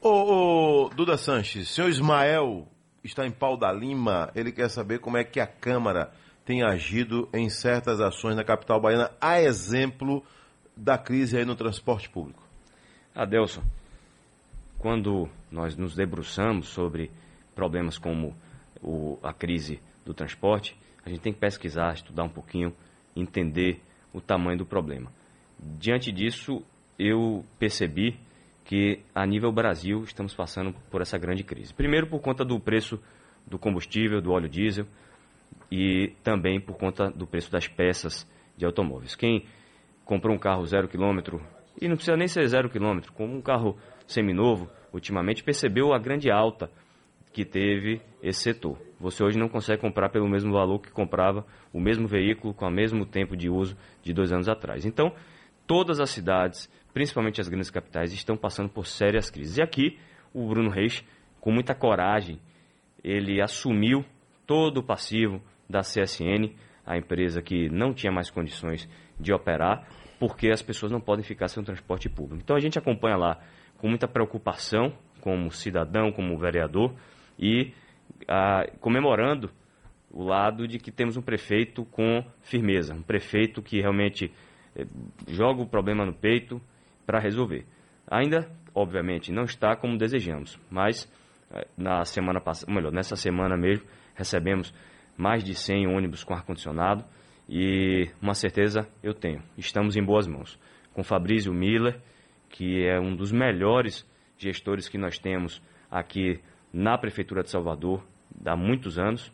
Ô, 0.00 0.08
ô, 0.08 0.88
Duda 0.88 1.16
Sanches, 1.16 1.68
senhor 1.68 1.88
Ismael 1.88 2.66
está 3.04 3.26
em 3.26 3.30
Pau 3.30 3.56
da 3.56 3.72
Lima, 3.72 4.30
ele 4.34 4.50
quer 4.50 4.68
saber 4.68 4.98
como 4.98 5.16
é 5.16 5.24
que 5.24 5.38
a 5.38 5.46
Câmara 5.46 6.10
tem 6.44 6.62
agido 6.62 7.28
em 7.32 7.48
certas 7.48 8.00
ações 8.00 8.34
na 8.34 8.42
capital 8.42 8.80
baiana, 8.80 9.10
a 9.20 9.40
exemplo 9.40 10.24
da 10.76 10.96
crise 10.96 11.36
aí 11.36 11.44
no 11.44 11.54
transporte 11.54 12.08
público. 12.08 12.42
Adelson, 13.14 13.62
quando 14.78 15.28
nós 15.50 15.76
nos 15.76 15.94
debruçamos 15.94 16.68
sobre 16.68 17.10
problemas 17.54 17.98
como 17.98 18.34
o, 18.82 19.18
a 19.22 19.32
crise 19.32 19.80
do 20.04 20.14
transporte, 20.14 20.76
a 21.04 21.08
gente 21.08 21.20
tem 21.20 21.32
que 21.32 21.40
pesquisar, 21.40 21.94
estudar 21.94 22.24
um 22.24 22.28
pouquinho, 22.28 22.72
entender 23.16 23.80
o 24.12 24.20
tamanho 24.20 24.58
do 24.58 24.66
problema. 24.66 25.10
Diante 25.58 26.12
disso, 26.12 26.62
eu 26.98 27.44
percebi 27.58 28.18
que 28.64 29.00
a 29.14 29.26
nível 29.26 29.50
Brasil 29.50 30.02
estamos 30.04 30.34
passando 30.34 30.74
por 30.90 31.00
essa 31.00 31.18
grande 31.18 31.42
crise. 31.42 31.74
Primeiro 31.74 32.06
por 32.06 32.20
conta 32.20 32.44
do 32.44 32.60
preço 32.60 33.02
do 33.46 33.58
combustível, 33.58 34.20
do 34.20 34.30
óleo 34.30 34.48
diesel 34.48 34.86
e 35.72 36.12
também 36.22 36.60
por 36.60 36.76
conta 36.76 37.10
do 37.10 37.26
preço 37.26 37.50
das 37.50 37.66
peças 37.66 38.26
de 38.56 38.64
automóveis. 38.64 39.16
Quem 39.16 39.46
comprou 40.04 40.34
um 40.34 40.38
carro 40.38 40.64
zero 40.66 40.88
quilômetro, 40.88 41.40
e 41.80 41.88
não 41.88 41.96
precisa 41.96 42.16
nem 42.16 42.28
ser 42.28 42.46
zero 42.46 42.68
quilômetro, 42.68 43.12
como 43.12 43.34
um 43.34 43.40
carro 43.40 43.76
seminovo, 44.08 44.68
ultimamente 44.92 45.44
percebeu 45.44 45.92
a 45.92 45.98
grande 45.98 46.30
alta 46.30 46.70
que 47.32 47.44
teve 47.44 48.00
esse 48.22 48.40
setor. 48.40 48.78
Você 48.98 49.22
hoje 49.22 49.38
não 49.38 49.48
consegue 49.48 49.80
comprar 49.80 50.08
pelo 50.08 50.28
mesmo 50.28 50.52
valor 50.52 50.80
que 50.80 50.90
comprava 50.90 51.46
o 51.72 51.78
mesmo 51.78 52.08
veículo 52.08 52.52
com 52.52 52.66
o 52.66 52.70
mesmo 52.70 53.06
tempo 53.06 53.36
de 53.36 53.48
uso 53.48 53.76
de 54.02 54.12
dois 54.12 54.32
anos 54.32 54.48
atrás. 54.48 54.84
Então, 54.84 55.12
todas 55.66 56.00
as 56.00 56.10
cidades, 56.10 56.68
principalmente 56.92 57.40
as 57.40 57.48
grandes 57.48 57.70
capitais, 57.70 58.12
estão 58.12 58.36
passando 58.36 58.70
por 58.70 58.86
sérias 58.86 59.30
crises. 59.30 59.58
E 59.58 59.62
aqui, 59.62 59.98
o 60.34 60.48
Bruno 60.48 60.70
Reis, 60.70 61.04
com 61.40 61.52
muita 61.52 61.74
coragem, 61.74 62.40
ele 63.04 63.40
assumiu 63.40 64.04
todo 64.46 64.78
o 64.78 64.82
passivo 64.82 65.40
da 65.68 65.80
CSN, 65.80 66.56
a 66.84 66.96
empresa 66.96 67.42
que 67.42 67.68
não 67.68 67.92
tinha 67.92 68.10
mais 68.10 68.30
condições 68.30 68.88
de 69.20 69.32
operar, 69.32 69.86
porque 70.18 70.50
as 70.50 70.62
pessoas 70.62 70.90
não 70.90 71.00
podem 71.00 71.22
ficar 71.22 71.48
sem 71.48 71.62
o 71.62 71.66
transporte 71.66 72.08
público. 72.08 72.42
Então 72.42 72.56
a 72.56 72.60
gente 72.60 72.78
acompanha 72.78 73.16
lá 73.16 73.40
com 73.78 73.88
muita 73.88 74.06
preocupação, 74.06 74.92
como 75.20 75.50
cidadão, 75.50 76.12
como 76.12 76.36
vereador, 76.38 76.94
e 77.38 77.72
ah, 78.28 78.64
comemorando 78.80 79.50
o 80.10 80.22
lado 80.24 80.66
de 80.66 80.78
que 80.78 80.90
temos 80.90 81.16
um 81.16 81.22
prefeito 81.22 81.84
com 81.84 82.24
firmeza, 82.42 82.94
um 82.94 83.02
prefeito 83.02 83.62
que 83.62 83.80
realmente 83.80 84.32
eh, 84.74 84.86
joga 85.26 85.62
o 85.62 85.66
problema 85.66 86.04
no 86.04 86.14
peito 86.14 86.60
para 87.06 87.18
resolver. 87.18 87.66
Ainda, 88.10 88.50
obviamente, 88.74 89.30
não 89.30 89.44
está 89.44 89.76
como 89.76 89.98
desejamos, 89.98 90.58
mas 90.70 91.10
eh, 91.50 91.66
na 91.76 92.04
semana 92.04 92.40
passada, 92.40 92.72
melhor, 92.72 92.92
nessa 92.92 93.16
semana 93.16 93.56
mesmo, 93.56 93.86
recebemos 94.14 94.72
mais 95.16 95.44
de 95.44 95.54
100 95.54 95.88
ônibus 95.88 96.22
com 96.22 96.32
ar-condicionado 96.32 97.04
E 97.48 98.08
uma 98.22 98.34
certeza 98.34 98.88
eu 99.02 99.12
tenho, 99.12 99.42
estamos 99.56 99.96
em 99.96 100.04
boas 100.04 100.26
mãos. 100.26 100.58
Com 100.92 101.02
Fabrício 101.02 101.52
Miller, 101.52 102.00
que 102.48 102.86
é 102.86 102.98
um 102.98 103.14
dos 103.14 103.32
melhores 103.32 104.06
gestores 104.36 104.88
que 104.88 104.98
nós 104.98 105.18
temos 105.18 105.62
aqui 105.90 106.40
na 106.72 106.96
Prefeitura 106.96 107.42
de 107.42 107.50
Salvador 107.50 108.04
há 108.44 108.56
muitos 108.56 108.98
anos, 108.98 109.32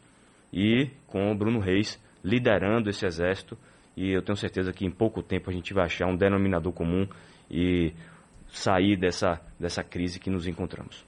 e 0.52 0.88
com 1.06 1.32
o 1.32 1.34
Bruno 1.34 1.58
Reis 1.58 2.00
liderando 2.22 2.88
esse 2.88 3.04
exército. 3.04 3.58
E 3.96 4.10
eu 4.10 4.22
tenho 4.22 4.36
certeza 4.36 4.72
que 4.72 4.84
em 4.84 4.90
pouco 4.90 5.22
tempo 5.22 5.50
a 5.50 5.52
gente 5.52 5.74
vai 5.74 5.84
achar 5.84 6.06
um 6.06 6.16
denominador 6.16 6.72
comum 6.72 7.06
e 7.50 7.92
sair 8.48 8.96
dessa, 8.96 9.40
dessa 9.58 9.82
crise 9.82 10.20
que 10.20 10.30
nos 10.30 10.46
encontramos. 10.46 11.04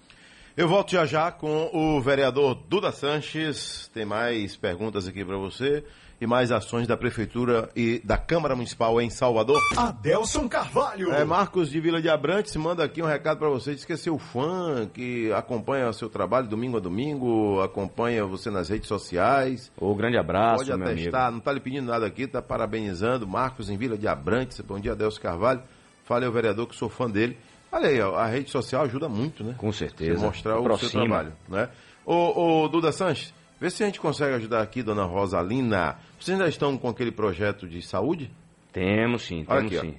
Eu 0.56 0.68
volto 0.68 0.92
já 0.92 1.04
já 1.06 1.30
com 1.30 1.70
o 1.72 2.00
vereador 2.00 2.54
Duda 2.54 2.90
Sanches. 2.90 3.88
Tem 3.94 4.04
mais 4.04 4.56
perguntas 4.56 5.06
aqui 5.06 5.25
para 5.25 5.36
você 5.36 5.84
e 6.20 6.26
mais 6.26 6.50
ações 6.50 6.87
da 6.87 6.96
Prefeitura 6.96 7.68
e 7.76 8.00
da 8.04 8.16
Câmara 8.16 8.54
Municipal 8.56 9.00
em 9.00 9.11
Salvador. 9.11 9.61
Adelson 9.76 10.49
Carvalho. 10.49 11.12
É, 11.12 11.25
Marcos 11.25 11.70
de 11.70 11.78
Vila 11.80 12.00
de 12.00 12.08
Abrantes 12.08 12.56
manda 12.56 12.82
aqui 12.82 13.02
um 13.02 13.06
recado 13.06 13.38
para 13.38 13.49
você. 13.49 13.75
Diz 13.75 13.85
que 13.85 13.92
é 13.92 13.96
seu 13.96 14.18
fã, 14.18 14.88
que 14.92 15.30
acompanha 15.32 15.88
o 15.88 15.92
seu 15.92 16.08
trabalho 16.08 16.49
domingo 16.49 16.78
a 16.78 16.80
domingo, 16.80 17.61
acompanha 17.61 18.25
você 18.25 18.50
nas 18.50 18.68
redes 18.68 18.88
sociais. 18.88 19.70
O 19.76 19.94
grande 19.94 20.16
abraço, 20.16 20.64
Pode 20.66 20.78
meu 20.78 20.88
atestar, 20.88 21.20
amigo. 21.23 21.32
não 21.32 21.38
está 21.38 21.52
lhe 21.52 21.61
pedindo 21.61 21.87
nada 21.90 22.06
aqui, 22.06 22.23
está 22.23 22.40
parabenizando. 22.40 23.26
Marcos 23.26 23.68
em 23.68 23.76
Vila 23.76 23.99
de 23.99 24.08
Abrantes. 24.08 24.61
Bom 24.61 24.80
dia, 24.80 24.92
Adelson 24.92 25.20
Carvalho. 25.20 25.62
Fale 26.04 26.25
ao 26.25 26.32
vereador 26.32 26.66
que 26.66 26.76
sou 26.76 26.88
fã 26.88 27.11
dele. 27.11 27.37
Olha 27.70 27.88
aí, 27.88 28.00
ó, 28.00 28.16
a 28.16 28.26
rede 28.26 28.50
social 28.50 28.85
ajuda 28.85 29.08
muito, 29.08 29.44
né? 29.44 29.54
Com 29.58 29.70
certeza. 29.73 30.18
Você 30.20 30.25
mostrar 30.26 30.52
o 30.54 30.62
seu 30.62 30.73
Aproxima. 30.73 31.04
trabalho, 31.04 31.32
né? 31.49 31.68
Ô, 32.06 32.62
ô, 32.62 32.68
Duda 32.68 32.92
Sanches, 32.92 33.35
vê 33.60 33.70
se 33.70 33.82
a 33.82 33.86
gente 33.86 34.00
consegue 34.00 34.34
ajudar 34.34 34.62
aqui, 34.62 34.82
dona 34.82 35.04
Rosalina. 35.04 35.98
Vocês 36.18 36.38
ainda 36.38 36.48
estão 36.48 36.76
com 36.76 36.88
aquele 36.88 37.12
projeto 37.12 37.68
de 37.68 37.82
saúde? 37.82 38.30
Temos 38.72 39.25
sim, 39.25 39.44
temos 39.44 39.64
aqui, 39.64 39.78
ó. 39.78 39.80
sim. 39.80 39.96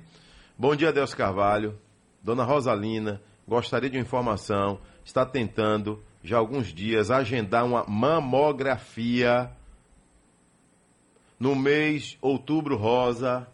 Bom 0.57 0.75
dia, 0.75 0.91
Deus 0.91 1.13
Carvalho. 1.13 1.77
Dona 2.21 2.43
Rosalina, 2.43 3.21
gostaria 3.47 3.89
de 3.89 3.97
uma 3.97 4.03
informação. 4.03 4.79
Está 5.05 5.25
tentando, 5.25 6.03
já 6.23 6.37
há 6.37 6.39
alguns 6.39 6.73
dias, 6.73 7.09
agendar 7.09 7.65
uma 7.65 7.85
mamografia 7.87 9.51
no 11.39 11.55
mês 11.55 12.17
outubro 12.21 12.75
rosa. 12.75 13.47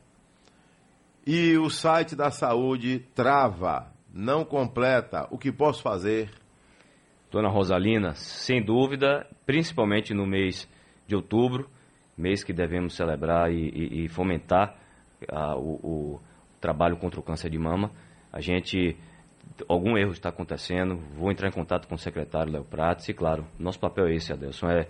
E 1.26 1.58
o 1.58 1.70
site 1.70 2.16
da 2.16 2.32
saúde 2.32 3.06
trava, 3.16 3.92
não 4.14 4.44
completa. 4.44 5.28
O 5.32 5.38
que 5.38 5.52
posso 5.52 5.82
fazer? 5.82 6.30
Dona 7.34 7.50
Rosalina, 7.50 8.14
sem 8.14 8.64
dúvida, 8.64 9.26
principalmente 9.44 10.14
no 10.14 10.24
mês 10.28 10.70
de 11.08 11.16
outubro, 11.16 11.68
mês 12.16 12.44
que 12.44 12.54
devemos 12.54 12.96
celebrar 12.96 13.52
e, 13.52 13.70
e- 13.70 14.06
e 14.06 14.08
fomentar 14.08 14.76
ah, 15.32 15.56
o, 15.58 15.80
o 15.84 16.22
trabalho 16.62 16.96
contra 16.96 17.20
o 17.20 17.24
câncer 17.24 17.50
de 17.50 17.58
mama, 17.58 17.90
a 18.32 18.40
gente, 18.40 18.96
algum 19.68 19.98
erro 19.98 20.12
está 20.12 20.30
acontecendo, 20.30 20.98
vou 21.18 21.32
entrar 21.32 21.48
em 21.48 21.52
contato 21.52 21.88
com 21.88 21.96
o 21.96 21.98
secretário 21.98 22.54
Léo 22.54 22.64
Prates 22.66 23.10
e, 23.10 23.14
claro, 23.16 23.48
nosso 23.58 23.80
papel 23.80 24.06
é 24.08 24.14
esse, 24.14 24.32
Adelson, 24.32 24.70
é 24.70 24.88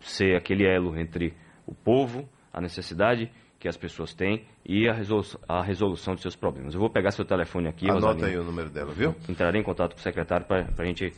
ser 0.00 0.34
aquele 0.36 0.66
elo 0.66 0.98
entre 0.98 1.32
o 1.64 1.74
povo, 1.74 2.28
a 2.52 2.60
necessidade 2.60 3.30
que 3.60 3.68
as 3.68 3.76
pessoas 3.76 4.12
têm 4.14 4.44
e 4.66 4.88
a, 4.88 4.92
resolu 4.92 5.22
a 5.48 5.62
resolução 5.62 6.14
de 6.16 6.22
seus 6.22 6.34
problemas. 6.34 6.74
Eu 6.74 6.80
vou 6.80 6.90
pegar 6.90 7.12
seu 7.12 7.24
telefone 7.24 7.68
aqui, 7.68 7.88
Anota 7.88 8.06
Rosalina. 8.06 8.26
aí 8.28 8.36
o 8.38 8.42
número 8.44 8.68
dela, 8.68 8.92
viu? 8.92 9.14
Entrarei 9.28 9.60
em 9.60 9.64
contato 9.64 9.92
com 9.94 9.98
o 10.00 10.02
secretário 10.02 10.44
para 10.44 10.66
a 10.76 10.84
gente 10.84 11.12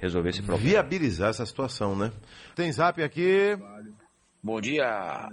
resolver 0.00 0.30
esse 0.30 0.42
problema. 0.42 0.70
Viabilizar 0.70 1.30
essa 1.30 1.46
situação, 1.46 1.96
né? 1.96 2.12
Tem 2.54 2.70
zap 2.72 3.02
aqui. 3.02 3.56
Bom 4.42 4.60
dia, 4.60 5.28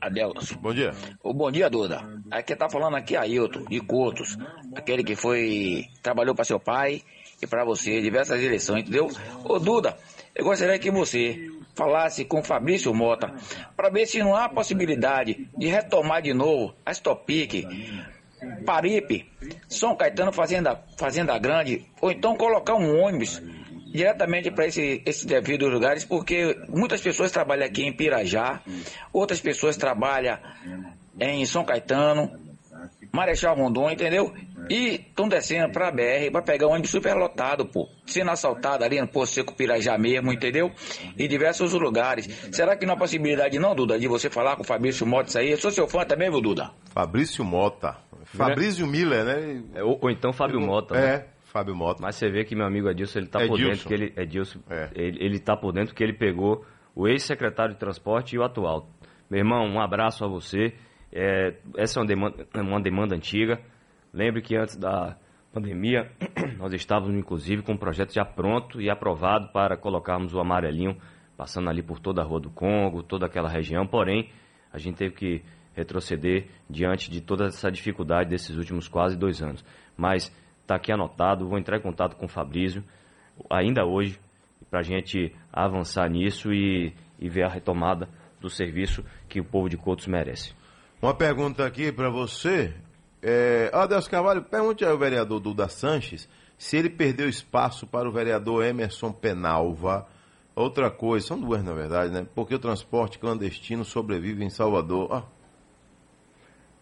Adelson. 0.00 0.56
Bom 0.60 0.72
dia. 0.72 0.92
Ô, 1.22 1.32
bom 1.32 1.50
dia, 1.50 1.68
Duda. 1.68 2.22
Aqui 2.30 2.54
tá 2.54 2.68
falando 2.68 2.96
aqui 2.96 3.16
Ailton, 3.16 3.64
de 3.64 3.80
Coutos. 3.80 4.38
Aquele 4.74 5.02
que 5.02 5.16
foi. 5.16 5.86
trabalhou 6.02 6.34
para 6.34 6.44
seu 6.44 6.60
pai 6.60 7.02
e 7.42 7.46
para 7.46 7.64
você, 7.64 8.00
diversas 8.00 8.40
eleições, 8.40 8.82
entendeu? 8.82 9.08
Ô, 9.44 9.58
Duda, 9.58 9.96
eu 10.34 10.44
gostaria 10.44 10.78
que 10.78 10.92
você 10.92 11.50
falasse 11.74 12.24
com 12.24 12.38
o 12.38 12.44
Fabrício 12.44 12.94
Mota 12.94 13.34
para 13.76 13.90
ver 13.90 14.06
se 14.06 14.20
não 14.20 14.36
há 14.36 14.48
possibilidade 14.48 15.48
de 15.56 15.66
retomar 15.66 16.22
de 16.22 16.32
novo 16.32 16.72
a 16.86 16.94
Stopic, 16.94 17.66
Paripe, 18.64 19.28
São 19.68 19.96
Caetano 19.96 20.32
Fazenda, 20.32 20.84
Fazenda 20.96 21.36
Grande, 21.38 21.84
ou 22.00 22.12
então 22.12 22.36
colocar 22.36 22.74
um 22.74 23.02
ônibus 23.02 23.42
diretamente 23.92 24.50
para 24.50 24.66
esse, 24.66 25.02
esses 25.04 25.24
devidos 25.24 25.70
lugares, 25.70 26.04
porque 26.04 26.58
muitas 26.68 27.00
pessoas 27.00 27.30
trabalham 27.30 27.66
aqui 27.66 27.82
em 27.84 27.92
Pirajá, 27.92 28.60
outras 29.12 29.40
pessoas 29.40 29.76
trabalham 29.76 30.38
em 31.20 31.44
São 31.46 31.64
Caetano, 31.64 32.30
Marechal 33.12 33.54
Rondon, 33.54 33.90
entendeu? 33.90 34.32
E 34.70 34.94
estão 34.94 35.28
descendo 35.28 35.70
para 35.70 35.88
a 35.88 35.90
BR 35.90 36.30
para 36.32 36.40
pegar 36.40 36.66
um 36.68 36.70
ônibus 36.70 36.90
superlotado, 36.90 37.66
pô. 37.66 37.86
Sendo 38.06 38.30
assaltado 38.30 38.84
ali 38.84 38.98
no 38.98 39.06
Poço 39.06 39.34
Seco 39.34 39.54
Pirajá 39.54 39.98
mesmo, 39.98 40.32
entendeu? 40.32 40.72
E 41.18 41.28
diversos 41.28 41.74
lugares. 41.74 42.26
Será 42.50 42.74
que 42.74 42.86
não 42.86 42.94
há 42.94 42.96
possibilidade 42.96 43.58
não, 43.58 43.74
Duda, 43.74 43.98
de 43.98 44.08
você 44.08 44.30
falar 44.30 44.56
com 44.56 44.62
o 44.62 44.64
Fabrício 44.66 45.06
Mota 45.06 45.28
isso 45.28 45.38
aí? 45.38 45.50
Eu 45.50 45.58
sou 45.58 45.70
seu 45.70 45.86
fã 45.86 46.04
também, 46.06 46.30
viu, 46.30 46.40
Duda? 46.40 46.70
Fabrício 46.94 47.44
Mota. 47.44 47.98
Fabrício 48.24 48.86
Miller, 48.86 49.24
né? 49.24 49.62
É, 49.74 49.82
Ou, 49.82 49.98
ou 50.00 50.10
então 50.10 50.32
Fábio 50.32 50.58
Mota. 50.60 50.94
né? 50.94 51.06
É, 51.06 51.26
Fábio 51.52 51.74
Mota. 51.76 52.00
Mas 52.02 52.16
você 52.16 52.30
vê 52.30 52.44
que 52.44 52.56
meu 52.56 52.66
amigo 52.66 52.88
Edilson, 52.88 53.18
ele 53.20 53.28
tá 53.28 53.38
por 53.40 53.58
Edilson. 53.60 53.68
dentro 53.70 53.88
que 53.88 53.94
ele. 53.94 54.12
Edilson, 54.16 54.60
É. 54.70 54.90
ele, 54.94 55.24
ele 55.24 55.38
tá 55.38 55.56
por 55.56 55.72
dentro 55.72 55.94
que 55.94 56.02
ele 56.02 56.14
pegou 56.14 56.64
o 56.94 57.06
ex-secretário 57.06 57.74
de 57.74 57.80
transporte 57.80 58.34
e 58.34 58.38
o 58.38 58.42
atual. 58.42 58.88
Meu 59.30 59.38
irmão, 59.40 59.64
um 59.66 59.80
abraço 59.80 60.24
a 60.24 60.28
você. 60.28 60.74
É, 61.12 61.54
essa 61.76 61.98
é 61.98 62.02
uma 62.02 62.06
demanda, 62.06 62.46
uma 62.54 62.80
demanda 62.80 63.14
antiga. 63.14 63.60
Lembre 64.12 64.40
que 64.42 64.56
antes 64.56 64.76
da 64.76 65.16
pandemia, 65.52 66.10
nós 66.58 66.72
estávamos, 66.72 67.14
inclusive, 67.14 67.62
com 67.62 67.72
um 67.72 67.76
projeto 67.76 68.12
já 68.14 68.24
pronto 68.24 68.80
e 68.80 68.88
aprovado 68.88 69.48
para 69.52 69.76
colocarmos 69.76 70.34
o 70.34 70.40
amarelinho 70.40 70.96
passando 71.36 71.68
ali 71.68 71.82
por 71.82 71.98
toda 71.98 72.22
a 72.22 72.24
Rua 72.24 72.40
do 72.40 72.50
Congo, 72.50 73.02
toda 73.02 73.26
aquela 73.26 73.48
região. 73.48 73.86
Porém, 73.86 74.30
a 74.72 74.78
gente 74.78 74.96
teve 74.96 75.14
que 75.14 75.42
retroceder 75.74 76.46
diante 76.68 77.10
de 77.10 77.20
toda 77.20 77.46
essa 77.46 77.70
dificuldade 77.70 78.30
desses 78.30 78.56
últimos 78.56 78.86
quase 78.86 79.16
dois 79.18 79.42
anos. 79.42 79.64
Mas 79.96 80.30
está 80.62 80.76
aqui 80.76 80.90
anotado, 80.92 81.48
vou 81.48 81.58
entrar 81.58 81.76
em 81.76 81.82
contato 81.82 82.16
com 82.16 82.26
o 82.26 82.28
Fabrício 82.28 82.82
ainda 83.50 83.84
hoje 83.84 84.18
para 84.70 84.80
a 84.80 84.82
gente 84.82 85.34
avançar 85.52 86.08
nisso 86.08 86.52
e, 86.52 86.94
e 87.18 87.28
ver 87.28 87.44
a 87.44 87.48
retomada 87.48 88.08
do 88.40 88.48
serviço 88.48 89.04
que 89.28 89.40
o 89.40 89.44
povo 89.44 89.68
de 89.68 89.76
Coutos 89.76 90.06
merece. 90.06 90.54
Uma 91.00 91.14
pergunta 91.14 91.66
aqui 91.66 91.92
para 91.92 92.10
você. 92.10 92.74
É... 93.22 93.70
Adelso 93.72 94.10
Carvalho, 94.10 94.42
pergunte 94.42 94.84
ao 94.84 94.98
vereador 94.98 95.40
Duda 95.40 95.68
Sanches 95.68 96.28
se 96.56 96.76
ele 96.76 96.88
perdeu 96.88 97.28
espaço 97.28 97.86
para 97.86 98.08
o 98.08 98.12
vereador 98.12 98.64
Emerson 98.64 99.12
Penalva. 99.12 100.06
Outra 100.54 100.90
coisa, 100.90 101.28
são 101.28 101.40
duas 101.40 101.62
na 101.62 101.72
verdade, 101.72 102.12
né? 102.12 102.26
Porque 102.34 102.54
o 102.54 102.58
transporte 102.58 103.18
clandestino 103.18 103.84
sobrevive 103.84 104.44
em 104.44 104.50
Salvador. 104.50 105.08
Ah, 105.12 105.24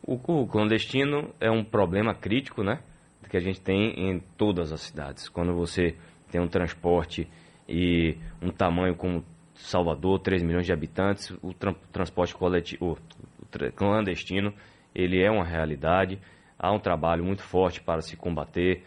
O, 0.02 0.14
o 0.14 0.46
clandestino 0.46 1.32
é 1.40 1.50
um 1.50 1.64
problema 1.64 2.14
crítico, 2.14 2.62
né? 2.62 2.82
Que 3.28 3.36
a 3.36 3.40
gente 3.40 3.60
tem 3.60 4.08
em 4.10 4.18
todas 4.36 4.72
as 4.72 4.80
cidades. 4.80 5.28
Quando 5.28 5.54
você 5.54 5.94
tem 6.32 6.40
um 6.40 6.48
transporte 6.48 7.28
e 7.68 8.16
um 8.42 8.50
tamanho 8.50 8.96
como 8.96 9.24
Salvador, 9.54 10.18
3 10.20 10.42
milhões 10.42 10.66
de 10.66 10.72
habitantes, 10.72 11.30
o 11.42 11.52
tran- 11.54 11.74
transporte 11.92 12.34
coletivo, 12.34 12.98
o 13.40 13.46
tra- 13.46 13.70
clandestino, 13.70 14.52
ele 14.94 15.22
é 15.22 15.30
uma 15.30 15.44
realidade. 15.44 16.18
Há 16.58 16.72
um 16.72 16.78
trabalho 16.80 17.24
muito 17.24 17.42
forte 17.42 17.80
para 17.80 18.00
se 18.00 18.16
combater 18.16 18.82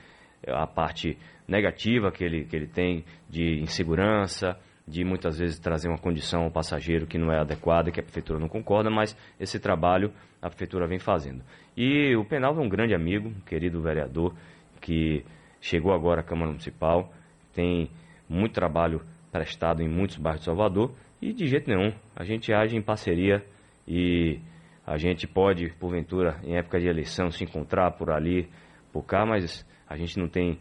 a 0.48 0.67
parte 0.67 1.17
negativa 1.48 2.12
que 2.12 2.24
ele, 2.24 2.43
que 2.46 2.56
ele 2.56 2.67
tem 2.67 3.06
de 3.30 3.62
insegurança, 3.62 4.60
de 4.88 5.04
muitas 5.04 5.39
vezes 5.39 5.60
trazer 5.60 5.88
uma 5.88 5.98
condição 5.98 6.43
ao 6.43 6.52
passageiro 6.52 7.08
que 7.08 7.17
não 7.17 7.32
é 7.32 7.39
adequada, 7.39 7.91
que 7.91 8.00
a 8.00 8.04
prefeitura 8.04 8.39
não 8.39 8.50
concorda, 8.50 8.89
mas 8.89 9.15
esse 9.39 9.60
trabalho 9.60 10.12
a 10.41 10.50
prefeitura 10.50 10.86
vem 10.86 11.00
fazendo. 11.00 11.41
E 11.76 12.15
o 12.15 12.26
Penalva 12.26 12.62
é 12.62 12.65
um 12.65 12.69
grande 12.69 12.93
amigo, 12.93 13.30
um 13.30 13.41
querido 13.41 13.82
vereador, 13.82 14.36
que 14.82 15.24
chegou 15.62 15.93
agora 15.93 16.19
à 16.19 16.24
Câmara 16.24 16.48
Municipal, 16.48 17.13
tem 17.54 17.89
muito 18.28 18.54
trabalho 18.54 19.02
prestado 19.32 19.82
em 19.82 19.88
muitos 19.88 20.17
bairros 20.17 20.41
de 20.41 20.46
Salvador 20.46 20.93
e 21.22 21.34
de 21.34 21.48
jeito 21.48 21.69
nenhum, 21.69 21.93
a 22.13 22.24
gente 22.26 22.52
age 22.54 22.76
em 22.76 22.82
parceria 22.82 23.43
e 23.88 24.39
a 24.86 24.98
gente 24.98 25.26
pode, 25.26 25.69
porventura, 25.80 26.39
em 26.43 26.58
época 26.58 26.80
de 26.80 26.88
eleição, 26.88 27.32
se 27.32 27.43
encontrar 27.46 27.91
por 27.91 28.12
ali, 28.12 28.50
por 28.91 29.04
cá, 29.04 29.26
mas 29.26 29.65
a 29.88 29.96
gente 29.96 30.19
não 30.19 30.28
tem 30.28 30.60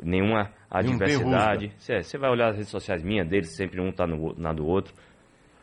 nenhuma 0.00 0.50
Não 0.82 0.98
tem 0.98 1.16
adversidade. 1.16 1.72
Você 1.78 2.18
vai 2.18 2.30
olhar 2.30 2.50
as 2.50 2.56
redes 2.56 2.70
sociais 2.70 3.02
minhas, 3.02 3.28
deles, 3.28 3.54
sempre 3.54 3.80
um 3.80 3.88
está 3.88 4.06
na 4.06 4.52
do 4.52 4.66
outro. 4.66 4.94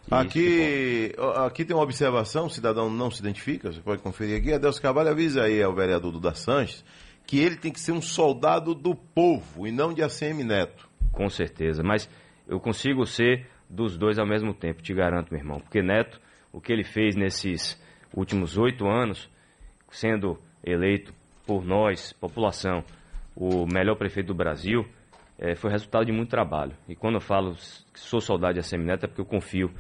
Aqui, 0.10 1.14
ó, 1.18 1.46
aqui 1.46 1.64
tem 1.64 1.76
uma 1.76 1.84
observação, 1.84 2.48
o 2.48 2.50
cidadão 2.50 2.90
não 2.90 3.12
se 3.12 3.22
identifica, 3.22 3.72
você 3.72 3.82
pode 3.82 4.02
conferir 4.02 4.38
aqui. 4.38 4.54
Adelso 4.54 4.82
Carvalho 4.82 5.10
avisa 5.10 5.44
aí 5.44 5.62
ao 5.62 5.74
vereador 5.74 6.12
Duda 6.12 6.34
Sanches 6.34 6.84
que 7.26 7.40
ele 7.40 7.56
tem 7.56 7.72
que 7.72 7.80
ser 7.80 7.92
um 7.92 8.02
soldado 8.02 8.74
do 8.74 8.96
povo 8.96 9.66
e 9.68 9.72
não 9.72 9.94
de 9.94 10.04
ACM 10.04 10.44
Neto. 10.44 10.90
Com 11.12 11.30
certeza, 11.30 11.84
mas 11.84 12.10
eu 12.48 12.60
consigo 12.60 13.06
ser 13.06 13.48
dos 13.70 13.98
dois 13.98 14.20
ao 14.20 14.28
mesmo 14.28 14.54
tempo, 14.54 14.82
te 14.82 14.94
garanto, 14.94 15.32
meu 15.32 15.40
irmão. 15.40 15.60
Porque 15.60 15.82
Neto, 15.82 16.20
o 16.52 16.60
que 16.60 16.74
ele 16.74 16.84
fez 16.84 17.16
nesses 17.16 17.82
últimos 18.14 18.58
oito 18.58 18.86
anos, 18.88 19.30
sendo 19.90 20.38
eleito 20.64 21.14
por 21.46 21.64
nós, 21.64 22.12
população, 22.14 22.84
o 23.36 23.66
melhor 23.66 23.96
prefeito 23.96 24.28
do 24.28 24.36
Brasil, 24.36 24.86
é, 25.42 25.56
foi 25.56 25.72
resultado 25.72 26.06
de 26.06 26.12
muito 26.12 26.30
trabalho. 26.30 26.74
E 26.88 26.96
quando 26.96 27.16
eu 27.16 27.22
falo 27.22 27.56
que 27.56 28.00
sou 28.00 28.22
saudade 28.22 28.58
da 28.58 28.62
Semineto 28.62 29.06
é 29.06 29.08
porque 29.08 29.22
eu 29.22 29.26
confio 29.26 29.72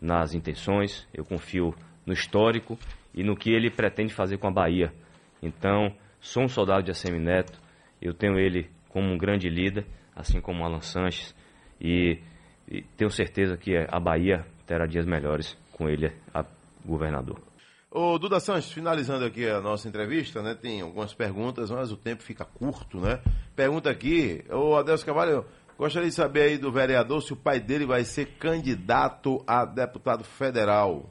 nas 0.00 0.32
intenções, 0.32 1.06
eu 1.12 1.24
confio 1.26 1.74
no 2.06 2.14
histórico 2.14 2.78
e 3.14 3.22
no 3.22 3.36
que 3.36 3.50
ele 3.50 3.70
pretende 3.70 4.14
fazer 4.14 4.38
com 4.38 4.48
a 4.48 4.50
Bahia. 4.50 4.90
Então, 5.42 5.94
sou 6.20 6.44
um 6.44 6.48
soldado 6.48 6.82
de 6.84 6.90
Assemineto, 6.90 7.60
eu 8.00 8.14
tenho 8.14 8.38
ele 8.38 8.70
como 8.88 9.12
um 9.12 9.18
grande 9.18 9.48
líder, 9.48 9.86
assim 10.16 10.40
como 10.40 10.64
Alan 10.64 10.80
Sanches, 10.80 11.34
e, 11.78 12.18
e 12.66 12.82
tenho 12.96 13.10
certeza 13.10 13.58
que 13.58 13.76
a 13.76 14.00
Bahia 14.00 14.46
terá 14.66 14.86
dias 14.86 15.06
melhores 15.06 15.56
com 15.72 15.88
ele, 15.88 16.12
a 16.32 16.44
governador. 16.84 17.49
Ô, 17.92 18.16
Duda 18.20 18.38
Sanches, 18.38 18.70
finalizando 18.70 19.24
aqui 19.24 19.48
a 19.48 19.60
nossa 19.60 19.88
entrevista, 19.88 20.40
né? 20.40 20.54
Tem 20.54 20.80
algumas 20.80 21.12
perguntas, 21.12 21.72
mas 21.72 21.90
o 21.90 21.96
tempo 21.96 22.22
fica 22.22 22.44
curto, 22.44 23.00
né? 23.00 23.18
Pergunta 23.56 23.90
aqui, 23.90 24.44
ô 24.48 24.76
Adelso 24.76 25.04
Cavalho, 25.04 25.44
gostaria 25.76 26.08
de 26.08 26.14
saber 26.14 26.42
aí 26.42 26.56
do 26.56 26.70
vereador 26.70 27.20
se 27.20 27.32
o 27.32 27.36
pai 27.36 27.58
dele 27.58 27.84
vai 27.84 28.04
ser 28.04 28.26
candidato 28.38 29.42
a 29.44 29.64
deputado 29.64 30.22
federal. 30.22 31.10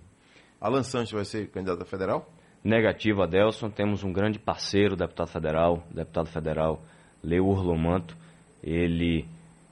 Alan 0.61 0.81
Sanches 0.81 1.11
vai 1.11 1.25
ser 1.25 1.49
candidato 1.49 1.81
a 1.81 1.85
federal? 1.85 2.31
Negativo, 2.63 3.23
Adelson. 3.23 3.69
Temos 3.69 4.05
um 4.05 4.13
grande 4.13 4.39
parceiro, 4.39 4.95
deputado 4.95 5.27
federal, 5.27 5.83
deputado 5.91 6.27
federal 6.27 6.81
Leo 7.21 7.45
Urlomanto. 7.45 8.15
Ele, 8.63 9.25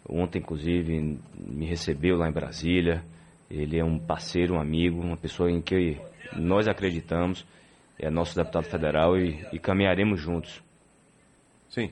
ontem, 0.10 0.40
inclusive, 0.40 1.18
me 1.38 1.66
recebeu 1.66 2.18
lá 2.18 2.28
em 2.28 2.34
Brasília. 2.34 3.02
Ele 3.50 3.80
é 3.80 3.84
um 3.84 3.98
parceiro, 3.98 4.56
um 4.56 4.60
amigo, 4.60 5.00
uma 5.00 5.16
pessoa 5.16 5.50
em 5.50 5.62
que 5.62 5.98
nós 6.36 6.68
acreditamos, 6.68 7.46
é 8.00 8.10
nosso 8.10 8.36
deputado 8.36 8.66
federal 8.66 9.18
e, 9.18 9.46
e 9.52 9.60
caminharemos 9.60 10.20
juntos. 10.20 10.62
Sim. 11.70 11.92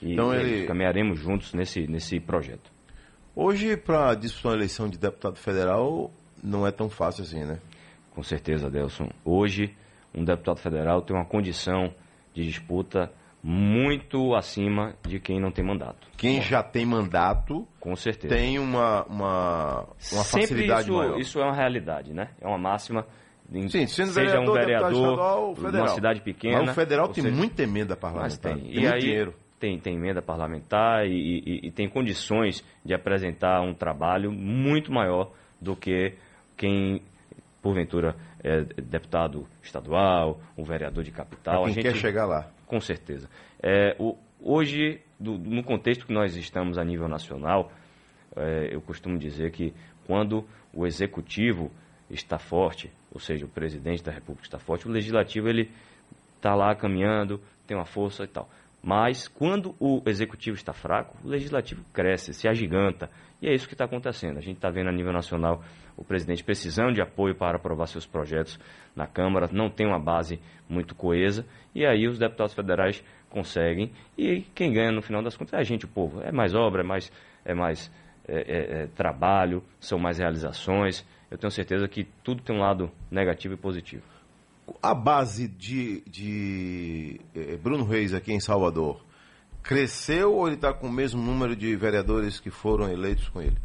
E, 0.00 0.12
então 0.12 0.32
ele... 0.34 0.66
caminharemos 0.66 1.18
juntos 1.18 1.52
nesse, 1.52 1.86
nesse 1.86 2.20
projeto. 2.20 2.70
Hoje, 3.34 3.76
para 3.76 4.14
disputar 4.14 4.52
uma 4.52 4.58
eleição 4.58 4.88
de 4.88 4.98
deputado 4.98 5.36
federal, 5.36 6.10
não 6.42 6.66
é 6.66 6.70
tão 6.70 6.88
fácil 6.88 7.22
assim, 7.22 7.44
né? 7.44 7.60
Com 8.14 8.22
certeza, 8.22 8.66
Adelson. 8.66 9.08
Hoje, 9.24 9.74
um 10.14 10.24
deputado 10.24 10.58
federal 10.58 11.00
tem 11.02 11.16
uma 11.16 11.24
condição 11.24 11.94
de 12.34 12.44
disputa 12.44 13.10
muito 13.42 14.34
acima 14.34 14.94
de 15.06 15.18
quem 15.18 15.40
não 15.40 15.50
tem 15.50 15.64
mandato. 15.64 16.08
Quem 16.16 16.42
já 16.42 16.62
tem 16.62 16.84
mandato, 16.84 17.66
com 17.78 17.96
certeza, 17.96 18.34
tem 18.34 18.58
uma, 18.58 19.04
uma, 19.04 19.86
uma 20.12 20.24
facilidade 20.24 20.88
isso, 20.88 20.92
maior. 20.92 21.18
Isso 21.18 21.40
é 21.40 21.44
uma 21.44 21.54
realidade, 21.54 22.12
né? 22.12 22.30
É 22.40 22.46
uma 22.46 22.58
máxima. 22.58 23.06
Sim, 23.68 23.86
sendo 23.86 24.12
seja 24.12 24.12
vereador, 24.12 24.48
um 24.48 24.52
vereador, 24.52 24.92
estadual, 24.92 25.54
federal. 25.56 25.82
uma 25.82 25.88
cidade 25.88 26.20
pequena. 26.20 26.58
Mas 26.60 26.70
o 26.70 26.74
federal 26.74 27.08
tem 27.08 27.24
seja, 27.24 27.36
muita 27.36 27.62
emenda 27.62 27.96
parlamentar. 27.96 28.54
Tem. 28.54 28.62
tem 28.62 28.82
e 28.82 28.86
aí 28.86 29.00
dinheiro. 29.00 29.34
Tem, 29.58 29.78
tem 29.78 29.94
emenda 29.96 30.22
parlamentar 30.22 31.06
e, 31.06 31.10
e, 31.10 31.66
e 31.66 31.70
tem 31.70 31.88
condições 31.88 32.64
de 32.82 32.94
apresentar 32.94 33.60
um 33.60 33.74
trabalho 33.74 34.32
muito 34.32 34.90
maior 34.90 35.32
do 35.60 35.76
que 35.76 36.14
quem 36.56 37.02
porventura 37.60 38.16
é 38.42 38.62
deputado 38.80 39.46
estadual, 39.62 40.40
um 40.56 40.64
vereador 40.64 41.04
de 41.04 41.10
capital. 41.10 41.64
Pra 41.64 41.72
quem 41.72 41.72
a 41.72 41.74
gente 41.74 41.92
quer 41.92 41.94
chegar 41.98 42.24
lá. 42.24 42.48
Com 42.66 42.80
certeza. 42.80 43.28
É, 43.62 43.94
o, 43.98 44.16
hoje, 44.40 45.00
do, 45.18 45.36
no 45.36 45.62
contexto 45.62 46.06
que 46.06 46.12
nós 46.12 46.36
estamos 46.36 46.78
a 46.78 46.84
nível 46.84 47.08
nacional, 47.08 47.70
é, 48.36 48.74
eu 48.74 48.80
costumo 48.80 49.18
dizer 49.18 49.50
que 49.50 49.74
quando 50.06 50.46
o 50.72 50.86
executivo 50.86 51.70
está 52.10 52.38
forte, 52.38 52.90
ou 53.12 53.20
seja, 53.20 53.44
o 53.44 53.48
presidente 53.48 54.02
da 54.02 54.12
República 54.12 54.46
está 54.46 54.58
forte, 54.58 54.88
o 54.88 54.90
legislativo 54.90 55.48
ele 55.48 55.70
está 56.36 56.54
lá 56.54 56.74
caminhando, 56.74 57.40
tem 57.66 57.76
uma 57.76 57.86
força 57.86 58.24
e 58.24 58.26
tal. 58.26 58.48
Mas 58.82 59.28
quando 59.28 59.74
o 59.78 60.02
executivo 60.06 60.56
está 60.56 60.72
fraco, 60.72 61.16
o 61.22 61.28
legislativo 61.28 61.84
cresce, 61.92 62.32
se 62.32 62.48
agiganta. 62.48 63.10
E 63.42 63.46
é 63.46 63.54
isso 63.54 63.68
que 63.68 63.74
está 63.74 63.84
acontecendo. 63.84 64.38
A 64.38 64.40
gente 64.40 64.56
está 64.56 64.70
vendo 64.70 64.88
a 64.88 64.92
nível 64.92 65.12
nacional 65.12 65.62
o 65.96 66.04
presidente 66.04 66.42
precisando 66.42 66.94
de 66.94 67.02
apoio 67.02 67.34
para 67.34 67.58
aprovar 67.58 67.86
seus 67.86 68.06
projetos 68.06 68.58
na 68.96 69.06
Câmara, 69.06 69.48
não 69.52 69.68
tem 69.68 69.86
uma 69.86 69.98
base 69.98 70.40
muito 70.66 70.94
coesa, 70.94 71.44
e 71.74 71.84
aí 71.84 72.08
os 72.08 72.18
deputados 72.18 72.54
federais 72.54 73.04
conseguem, 73.28 73.92
e 74.16 74.40
quem 74.54 74.72
ganha 74.72 74.90
no 74.90 75.02
final 75.02 75.22
das 75.22 75.36
contas 75.36 75.54
é 75.54 75.58
a 75.58 75.62
gente, 75.62 75.84
o 75.84 75.88
povo. 75.88 76.22
É 76.22 76.32
mais 76.32 76.54
obra, 76.54 76.82
é 76.82 76.84
mais, 76.84 77.12
é 77.44 77.54
mais 77.54 77.92
é, 78.26 78.38
é, 78.38 78.82
é, 78.82 78.86
trabalho, 78.86 79.62
são 79.78 79.98
mais 79.98 80.18
realizações. 80.18 81.06
Eu 81.30 81.38
tenho 81.38 81.50
certeza 81.50 81.86
que 81.88 82.04
tudo 82.24 82.42
tem 82.42 82.56
um 82.56 82.60
lado 82.60 82.90
negativo 83.10 83.54
e 83.54 83.56
positivo 83.56 84.02
a 84.82 84.94
base 84.94 85.48
de, 85.48 86.02
de 86.02 87.20
eh, 87.34 87.56
Bruno 87.56 87.84
Reis 87.84 88.14
aqui 88.14 88.32
em 88.32 88.40
Salvador 88.40 89.04
cresceu 89.62 90.34
ou 90.34 90.46
ele 90.46 90.56
está 90.56 90.72
com 90.72 90.86
o 90.86 90.92
mesmo 90.92 91.20
número 91.22 91.56
de 91.56 91.74
vereadores 91.76 92.40
que 92.40 92.50
foram 92.50 92.88
eleitos 92.90 93.28
com 93.28 93.42
ele? 93.42 93.56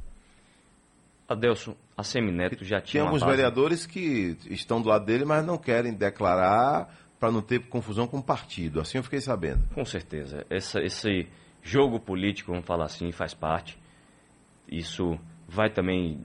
Adelson, 1.28 1.76
a 1.98 2.04
Semineto 2.04 2.64
já 2.64 2.82
tinha. 2.82 3.02
Tem 3.02 3.08
alguns 3.08 3.22
base... 3.22 3.32
vereadores 3.36 3.86
que 3.86 4.38
estão 4.50 4.82
do 4.82 4.90
lado 4.90 5.06
dele, 5.06 5.26
mas 5.26 5.46
não 5.46 5.58
querem 5.58 5.94
declarar 5.94 6.94
para 7.20 7.32
não 7.32 7.42
ter 7.42 7.60
confusão 7.68 8.08
com 8.08 8.18
o 8.18 8.24
partido. 8.24 8.80
Assim 8.80 8.98
eu 8.98 9.04
fiquei 9.04 9.22
sabendo. 9.22 9.68
Com 9.74 9.86
certeza. 9.86 10.46
Essa, 10.50 10.82
esse 10.82 11.28
jogo 11.64 12.00
político, 12.00 12.52
vamos 12.52 12.66
falar 12.66 12.86
assim, 12.86 13.12
faz 13.12 13.34
parte. 13.34 13.78
Isso 14.68 15.18
vai 15.48 15.70
também 15.70 16.20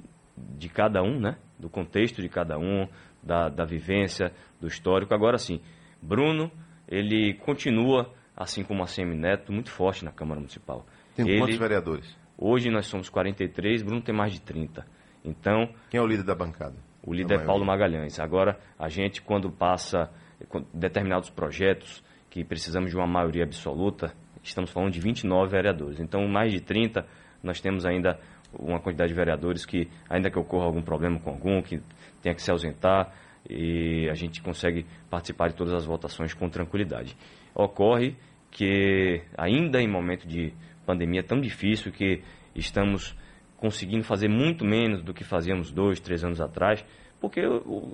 de 0.57 0.69
cada 0.69 1.03
um, 1.03 1.19
né? 1.19 1.37
Do 1.59 1.69
contexto 1.69 2.23
de 2.23 2.29
cada 2.29 2.59
um, 2.59 2.89
da, 3.23 3.49
da 3.49 3.65
vivência, 3.65 4.33
do 4.61 4.67
histórico. 4.67 5.15
Agora 5.15 5.39
sim, 5.39 5.61
Bruno, 6.01 6.51
ele 6.89 7.35
continua, 7.35 8.13
assim 8.37 8.65
como 8.65 8.83
a 8.83 8.87
Semineto, 8.87 9.53
muito 9.53 9.71
forte 9.71 10.05
na 10.05 10.11
Câmara 10.11 10.41
Municipal. 10.41 10.87
Tem 11.15 11.29
ele, 11.29 11.39
quantos 11.39 11.57
vereadores? 11.57 12.17
Hoje 12.37 12.71
nós 12.71 12.87
somos 12.87 13.09
43, 13.09 13.83
Bruno 13.83 14.01
tem 14.01 14.15
mais 14.15 14.33
de 14.33 14.41
30. 14.41 14.87
Então. 15.25 15.69
Quem 15.91 15.99
é 15.99 16.03
o 16.03 16.07
líder 16.07 16.25
da 16.25 16.35
bancada? 16.35 16.77
O 17.03 17.13
líder 17.13 17.41
é 17.41 17.45
Paulo 17.45 17.65
Magalhães. 17.65 18.19
Agora, 18.19 18.59
a 18.79 18.89
gente, 18.89 19.23
quando 19.23 19.51
passa 19.51 20.11
determinados 20.73 21.31
projetos 21.31 22.03
que 22.29 22.45
precisamos 22.45 22.91
de 22.91 22.97
uma 22.97 23.07
maioria 23.07 23.45
absoluta, 23.45 24.15
estamos 24.43 24.71
falando 24.71 24.93
de 24.93 25.01
29 25.01 25.51
vereadores. 25.51 26.01
Então, 26.01 26.27
mais 26.29 26.53
de 26.53 26.61
30, 26.61 27.07
nós 27.43 27.61
temos 27.61 27.85
ainda 27.87 28.19
uma 28.59 28.81
quantidade 28.81 29.11
de 29.11 29.15
vereadores 29.15 29.65
que, 29.65 29.89
ainda 30.09 30.31
que 30.31 30.39
ocorra 30.39 30.65
algum 30.65 30.83
problema 30.83 31.19
com 31.21 31.31
algum, 31.31 31.63
que 31.63 31.81
tenha 32.23 32.35
que 32.35 32.43
se 32.43 32.51
ausentar, 32.51 33.13
e 33.49 34.09
a 34.11 34.15
gente 34.15 34.43
consegue 34.43 34.85
participar 35.09 35.49
de 35.49 35.55
todas 35.55 35.73
as 35.73 35.85
votações 35.85 36.35
com 36.35 36.49
tranquilidade. 36.49 37.17
Ocorre 37.55 38.17
que, 38.51 39.23
ainda 39.37 39.81
em 39.81 39.89
momento 39.89 40.27
de 40.27 40.53
pandemia 40.85 41.23
tão 41.23 41.41
difícil, 41.41 41.93
que 41.93 42.23
estamos 42.55 43.17
conseguindo 43.57 44.05
fazer 44.05 44.29
muito 44.29 44.65
menos 44.65 45.03
do 45.03 45.15
que 45.15 45.23
fazíamos 45.23 45.71
dois, 45.71 46.01
três 46.01 46.25
anos 46.25 46.41
atrás, 46.41 46.85
porque 47.21 47.43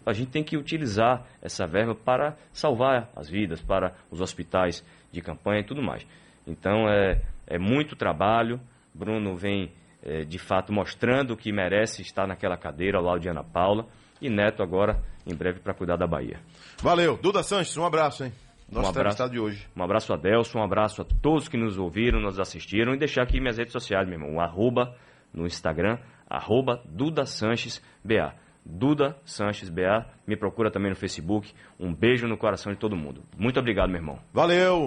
a 0.05 0.13
gente 0.13 0.31
tem 0.31 0.45
que 0.45 0.57
utilizar 0.57 1.27
essa 1.43 1.67
verba 1.67 1.95
para 1.95 2.37
salvar 2.53 3.11
as 3.17 3.29
vidas, 3.29 3.61
para 3.61 3.93
os 4.11 4.21
hospitais 4.21 4.85
de 5.11 5.21
campanha 5.21 5.61
e 5.61 5.65
tudo 5.65 5.83
mais. 5.83 6.07
Então 6.47 6.89
é, 6.89 7.21
é 7.47 7.59
muito 7.59 7.97
trabalho. 7.97 8.61
Bruno 8.95 9.35
vem 9.35 9.73
é, 10.07 10.25
de 10.25 10.39
fato 10.39 10.73
mostrando 10.73 11.37
que 11.37 11.53
merece 11.53 12.01
estar 12.01 12.27
naquela 12.27 12.57
cadeira 12.57 12.97
ao 12.97 13.05
lado 13.05 13.19
de 13.19 13.29
Ana 13.29 13.43
Paula 13.43 13.87
e 14.23 14.31
Neto 14.31 14.63
agora 14.63 15.03
em 15.27 15.35
breve 15.35 15.59
para 15.59 15.75
cuidar 15.75 15.97
da 15.97 16.07
Bahia. 16.07 16.39
Valeu, 16.81 17.19
Duda 17.21 17.43
Sanches, 17.43 17.77
um 17.77 17.85
abraço, 17.85 18.25
hein? 18.25 18.33
Nosso 18.71 18.87
um 18.87 18.91
abraço 18.91 19.31
de 19.31 19.39
hoje. 19.39 19.67
Um 19.77 19.83
abraço 19.83 20.13
a 20.13 20.17
Delson, 20.17 20.59
um 20.59 20.63
abraço 20.63 21.03
a 21.03 21.05
todos 21.05 21.49
que 21.49 21.57
nos 21.57 21.79
ouviram, 21.79 22.21
nos 22.21 22.39
assistiram 22.39 22.95
e 22.95 22.99
deixar 22.99 23.23
aqui 23.23 23.41
minhas 23.41 23.59
redes 23.59 23.73
sociais, 23.73 24.09
meu 24.09 24.19
irmão, 24.19 24.41
arroba 24.41 24.95
no 25.33 25.47
Instagram, 25.47 25.99
arroba 26.29 26.83
Duda 26.85 27.27
Sanches 27.27 27.83
BA. 28.05 28.35
Duda 28.65 29.17
Sanches 29.25 29.69
BA, 29.69 30.05
me 30.27 30.37
procura 30.37 30.71
também 30.71 30.91
no 30.91 30.97
Facebook. 30.97 31.53
Um 31.79 31.95
beijo 31.95 32.27
no 32.27 32.37
coração 32.37 32.73
de 32.73 32.79
todo 32.79 32.97
mundo. 32.97 33.23
Muito 33.37 33.61
obrigado, 33.61 33.89
meu 33.89 33.99
irmão. 33.99 34.19
Valeu! 34.33 34.85